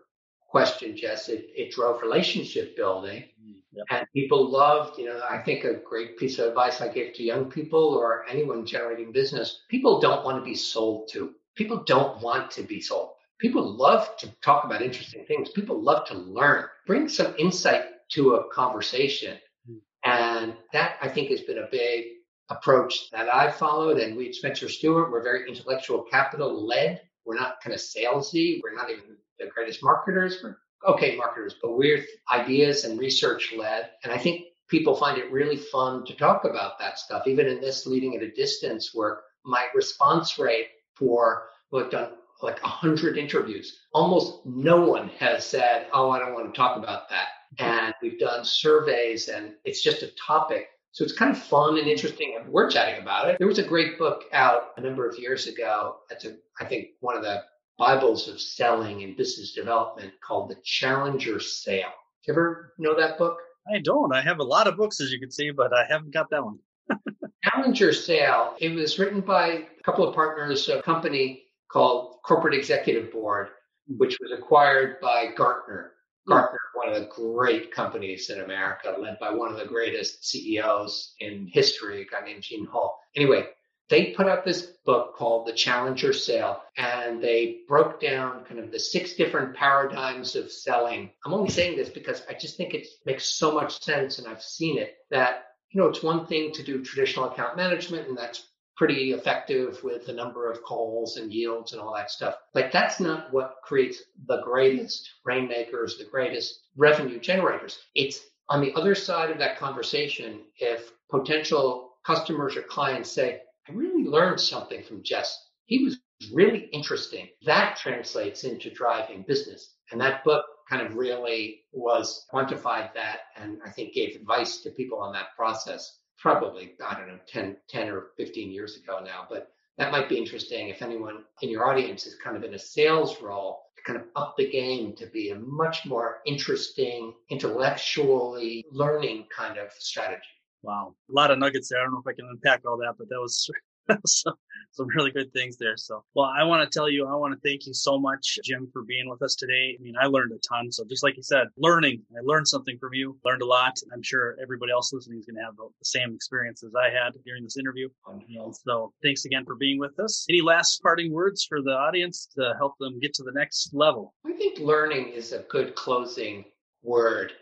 question, 0.52 0.96
Jess, 0.96 1.30
it, 1.30 1.48
it 1.56 1.72
drove 1.72 2.04
relationship 2.04 2.76
building. 2.76 3.24
Mm, 3.44 3.57
yep. 3.71 3.86
And 3.89 4.08
people 4.13 4.49
loved, 4.49 4.97
you 4.97 5.06
know, 5.06 5.21
I 5.30 5.39
think 5.39 5.63
a 5.63 5.73
great 5.73 6.17
piece 6.17 6.39
of 6.39 6.47
advice 6.47 6.82
I 6.82 6.88
give 6.88 7.13
to 7.13 7.23
young 7.23 7.49
people 7.49 7.80
or 7.80 8.25
anyone 8.30 8.65
generating 8.65 9.12
business 9.12 9.62
people 9.69 9.99
don't 9.99 10.23
want 10.23 10.38
to 10.38 10.43
be 10.43 10.56
sold 10.56 11.10
to. 11.13 11.34
People 11.56 11.84
don't 11.86 12.21
want 12.21 12.51
to 12.51 12.63
be 12.63 12.82
sold. 12.82 13.12
People 13.39 13.75
love 13.75 14.15
to 14.17 14.27
talk 14.41 14.63
about 14.63 14.82
interesting 14.82 15.25
things. 15.25 15.49
People 15.49 15.82
love 15.82 16.08
to 16.08 16.15
learn. 16.15 16.65
Bring 16.86 17.08
some 17.08 17.36
insight 17.38 17.86
to 18.10 18.36
a 18.36 18.49
conversation. 18.51 19.38
Mm. 19.69 19.80
And 20.03 20.53
that 20.73 20.95
I 21.01 21.08
think 21.08 21.30
has 21.30 21.41
been 21.41 21.60
a 21.60 21.67
big 21.71 22.06
approach 22.49 23.12
that 23.12 23.34
I've 23.34 23.56
followed. 23.56 23.99
And 23.99 24.15
we 24.15 24.30
at 24.30 24.36
Spencer 24.36 24.69
Stuart, 24.69 25.12
we're 25.12 25.23
very 25.23 25.47
intellectual 25.47 26.03
capital 26.03 26.65
led. 26.65 27.01
We're 27.25 27.36
not 27.36 27.62
kind 27.62 27.73
of 27.73 27.80
salesy. 27.80 28.60
We're 28.63 28.75
not 28.75 28.89
even 28.89 29.17
the 29.38 29.47
greatest 29.47 29.84
marketers. 29.84 30.39
We're 30.43 30.58
okay 30.88 31.15
marketers, 31.15 31.56
but 31.62 31.78
we're 31.78 32.04
ideas 32.32 32.86
and 32.86 33.00
research 33.00 33.54
led. 33.58 33.91
And 34.04 34.12
I 34.12 34.17
think 34.17 34.45
people 34.67 34.95
find 34.95 35.17
it 35.17 35.32
really 35.32 35.58
fun 35.58 36.06
to 36.06 36.15
talk 36.15 36.45
about 36.45 36.80
that 36.80 37.00
stuff. 37.00 37.28
Even 37.28 37.47
in 37.47 37.62
this 37.62 37.86
leading 37.86 38.15
at 38.15 38.23
a 38.23 38.32
distance 38.32 38.93
work, 38.93 39.23
my 39.45 39.67
response 39.76 40.39
rate 40.39 40.67
for 40.95 41.50
well, 41.71 41.86
I've 41.86 41.91
done 41.91 42.12
like 42.41 42.62
a 42.63 42.67
hundred 42.67 43.17
interviews. 43.17 43.80
Almost 43.93 44.45
no 44.45 44.86
one 44.86 45.10
has 45.19 45.45
said, 45.45 45.88
"Oh, 45.91 46.10
I 46.10 46.19
don't 46.19 46.34
want 46.34 46.54
to 46.54 46.58
talk 46.58 46.78
about 46.78 47.10
that." 47.10 47.28
And 47.60 47.93
we've 48.02 48.19
done 48.19 48.45
surveys, 48.45 49.28
and 49.28 49.54
it's 49.65 49.82
just 49.82 50.04
a 50.04 50.12
topic. 50.15 50.67
So 50.91 51.04
it's 51.04 51.13
kind 51.13 51.32
of 51.32 51.38
fun 51.38 51.78
and 51.78 51.88
interesting, 51.88 52.38
and 52.39 52.52
we're 52.52 52.69
chatting 52.69 53.02
about 53.02 53.30
it. 53.30 53.38
There 53.38 53.47
was 53.47 53.60
a 53.60 53.63
great 53.63 53.97
book 53.97 54.23
out 54.34 54.71
a 54.78 54.82
number 54.82 55.08
of 55.08 55.17
years 55.19 55.47
ago. 55.47 55.97
That's 56.10 56.26
a, 56.26 56.36
I 56.60 56.65
think, 56.65 56.89
one 57.02 57.15
of 57.15 57.23
the 57.23 57.43
Bibles 57.78 58.28
of 58.28 58.42
selling 58.42 59.04
and 59.04 59.16
business 59.16 59.54
development 59.54 60.12
called 60.20 60.50
The 60.50 60.58
Challenger 60.63 61.40
Sale. 61.40 61.94
Do 62.26 62.32
you 62.32 62.34
ever 62.34 62.74
know 62.80 63.00
that 63.00 63.20
book? 63.20 63.38
I 63.72 63.80
don't. 63.80 64.13
I 64.13 64.22
have 64.22 64.40
a 64.40 64.44
lot 64.44 64.68
of 64.68 64.78
books, 64.78 65.00
as 65.00 65.12
you 65.12 65.20
can 65.20 65.30
see, 65.30 65.52
but 65.52 65.72
I 65.74 65.86
haven't 65.88 66.12
got 66.12 66.32
that 66.32 66.44
one. 66.44 66.58
Challenger 67.44 67.94
Sale. 67.94 68.56
It 68.60 68.74
was 68.74 68.98
written 68.98 69.22
by 69.22 69.48
a 69.48 69.84
couple 69.84 70.08
of 70.08 70.16
partners, 70.16 70.68
a 70.70 70.82
company 70.82 71.44
called 71.72 72.16
Corporate 72.26 72.56
Executive 72.56 73.12
Board, 73.12 73.50
hmm. 73.88 73.98
which 73.98 74.18
was 74.20 74.32
acquired 74.32 75.00
by 75.00 75.28
Gartner. 75.36 75.92
Hmm. 76.26 76.34
Gartner, 76.34 76.60
one 76.74 76.90
of 76.90 76.96
the 76.96 77.10
great 77.10 77.72
companies 77.72 78.32
in 78.32 78.42
America, 78.42 78.96
led 79.00 79.20
by 79.20 79.30
one 79.30 79.52
of 79.52 79.60
the 79.60 79.66
greatest 79.66 80.28
CEOs 80.28 81.13
in 81.20 81.46
history, 81.46 82.02
a 82.02 82.06
guy 82.06 82.26
named 82.26 82.42
Gene 82.42 82.66
Hall. 82.66 83.00
Anyway, 83.16 83.46
they 83.89 84.12
put 84.12 84.28
out 84.28 84.43
this 84.43 84.62
book 84.86 85.15
called 85.15 85.47
The 85.47 85.54
Challenger 85.54 86.13
Sale, 86.13 86.62
and 86.78 87.23
they 87.23 87.62
broke 87.67 88.02
down 88.02 88.43
kind 88.45 88.60
of 88.60 88.71
the 88.71 88.80
six 88.80 89.13
different 89.13 89.56
paradigms 89.56 90.36
of 90.36 90.52
selling. 90.52 91.12
I'm 91.26 91.34
only 91.34 91.50
saying 91.50 91.78
this 91.78 91.89
because 91.89 92.21
I 92.30 92.34
just 92.34 92.58
think 92.58 92.73
it 92.73 92.88
makes 93.06 93.26
so 93.26 93.54
much 93.54 93.82
sense, 93.82 94.19
and 94.19 94.28
I've 94.28 94.44
seen 94.44 94.77
it 94.77 94.96
that, 95.10 95.46
you 95.69 95.81
know, 95.81 95.88
it's 95.88 96.04
one 96.04 96.25
thing 96.25 96.52
to 96.54 96.63
do 96.63 96.83
traditional 96.83 97.29
account 97.29 97.56
management, 97.56 98.08
and 98.08 98.17
that's 98.17 98.48
pretty 98.75 99.12
effective 99.12 99.83
with 99.83 100.06
the 100.06 100.13
number 100.13 100.52
of 100.52 100.62
calls 100.62 101.17
and 101.17 101.33
yields 101.33 101.73
and 101.73 101.81
all 101.81 101.96
that 101.96 102.12
stuff. 102.12 102.35
But 102.54 102.71
that's 102.71 103.00
not 103.00 103.33
what 103.33 103.56
creates 103.63 104.04
the 104.27 104.42
greatest 104.44 105.10
rainmakers, 105.25 105.98
the 105.98 106.06
greatest 106.06 106.60
revenue 106.75 107.19
generators. 107.19 107.79
It's 107.96 108.19
on 108.50 108.62
the 108.62 108.73
other 108.75 108.96
side 108.96 109.31
of 109.31 109.40
that 109.40 109.58
conversation, 109.58 110.42
if 110.58 110.92
potential 111.10 111.94
customers 112.06 112.56
or 112.56 112.62
clients 112.62 113.12
say, 113.12 113.42
I 113.68 113.74
really 113.74 114.04
learned 114.04 114.40
something 114.40 114.84
from 114.84 115.04
Jess. 115.04 115.38
He 115.65 115.84
was 115.84 115.98
really 116.34 116.70
interesting. 116.72 117.28
That 117.46 117.78
translates 117.78 118.44
into 118.44 118.70
driving 118.70 119.26
business. 119.28 119.76
And 119.92 120.00
that 120.02 120.24
book 120.24 120.46
kind 120.70 120.86
of 120.86 120.96
really 120.96 121.62
was 121.72 122.26
quantified 122.34 122.94
that 122.94 123.20
and 123.36 123.60
I 123.65 123.72
think 123.72 123.94
gave 123.94 124.15
advice 124.15 124.62
to 124.62 124.72
people 124.72 125.00
on 125.00 125.13
that 125.13 125.36
process. 125.36 126.00
Probably, 126.18 126.74
I 126.86 126.96
don't 126.96 127.08
know, 127.08 127.20
10, 127.28 127.58
10 127.70 127.90
or 127.90 128.08
15 128.18 128.52
years 128.52 128.78
ago 128.78 129.00
now. 129.04 129.28
But 129.30 129.52
that 129.78 129.92
might 129.92 130.10
be 130.10 130.18
interesting 130.18 130.70
if 130.70 130.82
anyone 130.82 131.24
in 131.42 131.50
your 131.50 131.65
audience 131.65 132.06
is 132.06 132.15
kind 132.15 132.36
of 132.36 132.44
in 132.44 132.56
a 132.56 132.60
sales 132.60 133.22
role 133.22 133.62
to 133.78 133.84
kind 133.84 134.00
of 134.00 134.08
up 134.15 134.36
the 134.38 134.50
game 134.50 134.96
to 134.96 135.06
be 135.08 135.30
a 135.30 135.36
much 135.36 135.86
more 135.86 136.18
interesting, 136.26 137.13
intellectually 137.30 138.65
learning 138.72 139.28
kind 139.36 139.58
of 139.60 139.72
strategy. 139.74 140.22
Wow. 140.63 140.95
A 141.10 141.13
lot 141.13 141.31
of 141.31 141.39
nuggets 141.39 141.69
there. 141.69 141.79
I 141.79 141.83
don't 141.83 141.93
know 141.93 142.01
if 142.05 142.08
I 142.08 142.13
can 142.13 142.27
unpack 142.29 142.62
all 142.65 142.77
that, 142.77 142.95
but 142.97 143.10
that 143.10 143.19
was 143.19 143.49
some, 144.05 144.33
some 144.71 144.87
really 144.87 145.12
good 145.12 145.31
things 145.33 145.58
there. 145.58 145.77
So, 145.77 146.03
well, 146.13 146.25
I 146.25 146.43
want 146.43 146.69
to 146.69 146.77
tell 146.77 146.89
you, 146.89 147.08
I 147.08 147.15
want 147.15 147.33
to 147.33 147.47
thank 147.47 147.65
you 147.65 147.73
so 147.73 147.97
much, 147.97 148.39
Jim, 148.43 148.67
for 148.73 148.83
being 148.83 149.10
with 149.10 149.21
us 149.21 149.35
today. 149.35 149.77
I 149.79 149.81
mean, 149.81 149.95
I 149.99 150.08
learned 150.08 150.31
a 150.33 150.39
ton. 150.47 150.71
So 150.71 150.83
just 150.85 151.03
like 151.03 151.15
you 151.15 151.23
said, 151.23 151.47
learning, 151.58 152.01
I 152.12 152.21
learned 152.23 152.47
something 152.47 152.77
from 152.79 152.93
you, 152.93 153.17
learned 153.23 153.41
a 153.41 153.45
lot. 153.45 153.73
I'm 153.93 154.03
sure 154.03 154.37
everybody 154.41 154.71
else 154.71 154.91
listening 154.93 155.19
is 155.19 155.25
going 155.25 155.37
to 155.37 155.43
have 155.43 155.55
the 155.55 155.69
same 155.83 156.13
experience 156.13 156.63
as 156.63 156.73
I 156.75 156.89
had 156.89 157.13
during 157.25 157.43
this 157.43 157.58
interview. 157.58 157.89
And 158.08 158.55
so 158.55 158.93
thanks 159.03 159.25
again 159.25 159.45
for 159.45 159.55
being 159.55 159.79
with 159.79 159.99
us. 159.99 160.25
Any 160.29 160.41
last 160.41 160.81
parting 160.81 161.12
words 161.12 161.45
for 161.45 161.62
the 161.62 161.71
audience 161.71 162.27
to 162.37 162.53
help 162.58 162.73
them 162.79 162.99
get 162.99 163.13
to 163.15 163.23
the 163.23 163.31
next 163.33 163.73
level? 163.73 164.13
I 164.25 164.33
think 164.33 164.60
learning 164.60 165.10
is 165.10 165.33
a 165.33 165.39
good 165.49 165.75
closing 165.75 166.45
word. 166.83 167.33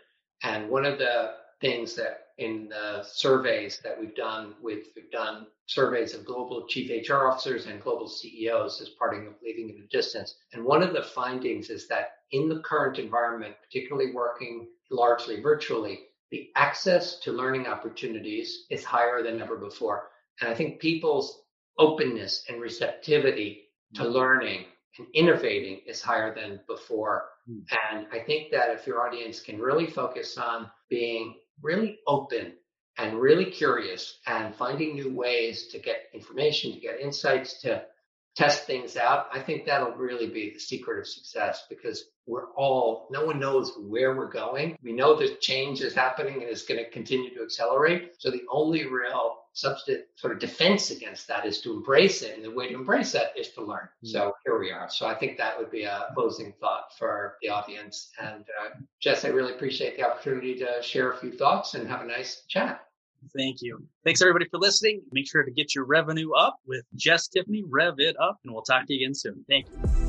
And 0.42 0.68
one 0.68 0.84
of 0.84 0.98
the 0.98 1.32
things 1.60 1.94
that 1.96 2.25
in 2.38 2.68
the 2.68 3.02
surveys 3.02 3.80
that 3.82 3.98
we've 3.98 4.14
done 4.14 4.54
with 4.60 4.88
we've 4.94 5.10
done 5.10 5.46
surveys 5.66 6.14
of 6.14 6.24
global 6.24 6.66
chief 6.68 7.08
HR 7.08 7.26
officers 7.28 7.66
and 7.66 7.82
global 7.82 8.08
CEOs 8.08 8.80
as 8.80 8.90
part 8.90 9.16
of 9.16 9.34
leading 9.42 9.70
in 9.70 9.80
the 9.80 9.86
distance. 9.90 10.36
And 10.52 10.64
one 10.64 10.82
of 10.82 10.92
the 10.92 11.02
findings 11.02 11.70
is 11.70 11.88
that 11.88 12.18
in 12.32 12.48
the 12.48 12.60
current 12.60 12.98
environment, 12.98 13.56
particularly 13.62 14.12
working 14.12 14.68
largely 14.90 15.40
virtually, 15.40 16.00
the 16.30 16.50
access 16.56 17.18
to 17.20 17.32
learning 17.32 17.66
opportunities 17.66 18.66
is 18.70 18.84
higher 18.84 19.22
than 19.22 19.40
ever 19.40 19.56
before. 19.56 20.10
And 20.40 20.50
I 20.50 20.54
think 20.54 20.80
people's 20.80 21.42
openness 21.78 22.44
and 22.48 22.60
receptivity 22.60 23.68
to 23.94 24.02
mm-hmm. 24.02 24.12
learning 24.12 24.64
and 24.98 25.06
innovating 25.14 25.80
is 25.86 26.02
higher 26.02 26.34
than 26.34 26.60
before. 26.66 27.28
Mm. 27.50 27.64
And 27.90 28.06
I 28.12 28.20
think 28.20 28.50
that 28.52 28.70
if 28.70 28.86
your 28.86 29.06
audience 29.06 29.40
can 29.40 29.58
really 29.58 29.86
focus 29.86 30.36
on 30.38 30.70
being 30.88 31.36
really 31.62 31.98
open 32.06 32.54
and 32.98 33.20
really 33.20 33.46
curious 33.46 34.18
and 34.26 34.54
finding 34.54 34.94
new 34.94 35.14
ways 35.14 35.68
to 35.68 35.78
get 35.78 36.08
information, 36.14 36.72
to 36.72 36.80
get 36.80 37.00
insights, 37.00 37.60
to 37.62 37.84
test 38.36 38.66
things 38.66 38.96
out, 38.96 39.26
I 39.32 39.40
think 39.40 39.64
that'll 39.64 39.92
really 39.92 40.28
be 40.28 40.52
the 40.52 40.60
secret 40.60 40.98
of 40.98 41.06
success 41.06 41.64
because 41.68 42.04
we're 42.26 42.50
all, 42.52 43.08
no 43.10 43.24
one 43.24 43.38
knows 43.38 43.72
where 43.78 44.14
we're 44.14 44.30
going. 44.30 44.76
We 44.82 44.92
know 44.92 45.16
that 45.16 45.40
change 45.40 45.80
is 45.80 45.94
happening 45.94 46.34
and 46.34 46.50
it's 46.50 46.66
going 46.66 46.82
to 46.82 46.90
continue 46.90 47.34
to 47.34 47.42
accelerate. 47.42 48.12
So 48.18 48.30
the 48.30 48.44
only 48.50 48.86
real 48.86 49.36
substantive 49.56 50.04
sort 50.16 50.34
of 50.34 50.38
defense 50.38 50.90
against 50.90 51.26
that 51.26 51.46
is 51.46 51.62
to 51.62 51.72
embrace 51.72 52.20
it. 52.20 52.36
And 52.36 52.44
the 52.44 52.50
way 52.50 52.68
to 52.68 52.74
embrace 52.74 53.12
that 53.12 53.32
is 53.36 53.48
to 53.52 53.62
learn. 53.62 53.88
Mm-hmm. 54.04 54.08
So 54.08 54.34
here 54.44 54.58
we 54.58 54.70
are. 54.70 54.88
So 54.90 55.06
I 55.06 55.14
think 55.14 55.38
that 55.38 55.58
would 55.58 55.70
be 55.70 55.84
a 55.84 56.08
closing 56.14 56.52
thought 56.60 56.96
for 56.98 57.36
the 57.40 57.48
audience. 57.48 58.10
And 58.20 58.44
uh, 58.60 58.76
Jess, 59.00 59.24
I 59.24 59.28
really 59.28 59.54
appreciate 59.54 59.96
the 59.96 60.04
opportunity 60.04 60.54
to 60.56 60.82
share 60.82 61.12
a 61.12 61.16
few 61.16 61.32
thoughts 61.32 61.74
and 61.74 61.88
have 61.88 62.02
a 62.02 62.06
nice 62.06 62.42
chat. 62.48 62.82
Thank 63.34 63.62
you. 63.62 63.82
Thanks 64.04 64.20
everybody 64.20 64.46
for 64.50 64.58
listening. 64.58 65.00
Make 65.10 65.28
sure 65.28 65.42
to 65.42 65.50
get 65.50 65.74
your 65.74 65.84
revenue 65.84 66.32
up 66.32 66.58
with 66.66 66.84
Jess 66.94 67.26
Tiffany, 67.26 67.64
Rev 67.66 67.94
It 67.98 68.14
Up, 68.20 68.38
and 68.44 68.52
we'll 68.52 68.62
talk 68.62 68.86
to 68.86 68.94
you 68.94 69.06
again 69.06 69.14
soon. 69.14 69.44
Thank 69.48 69.66
you. 69.68 70.05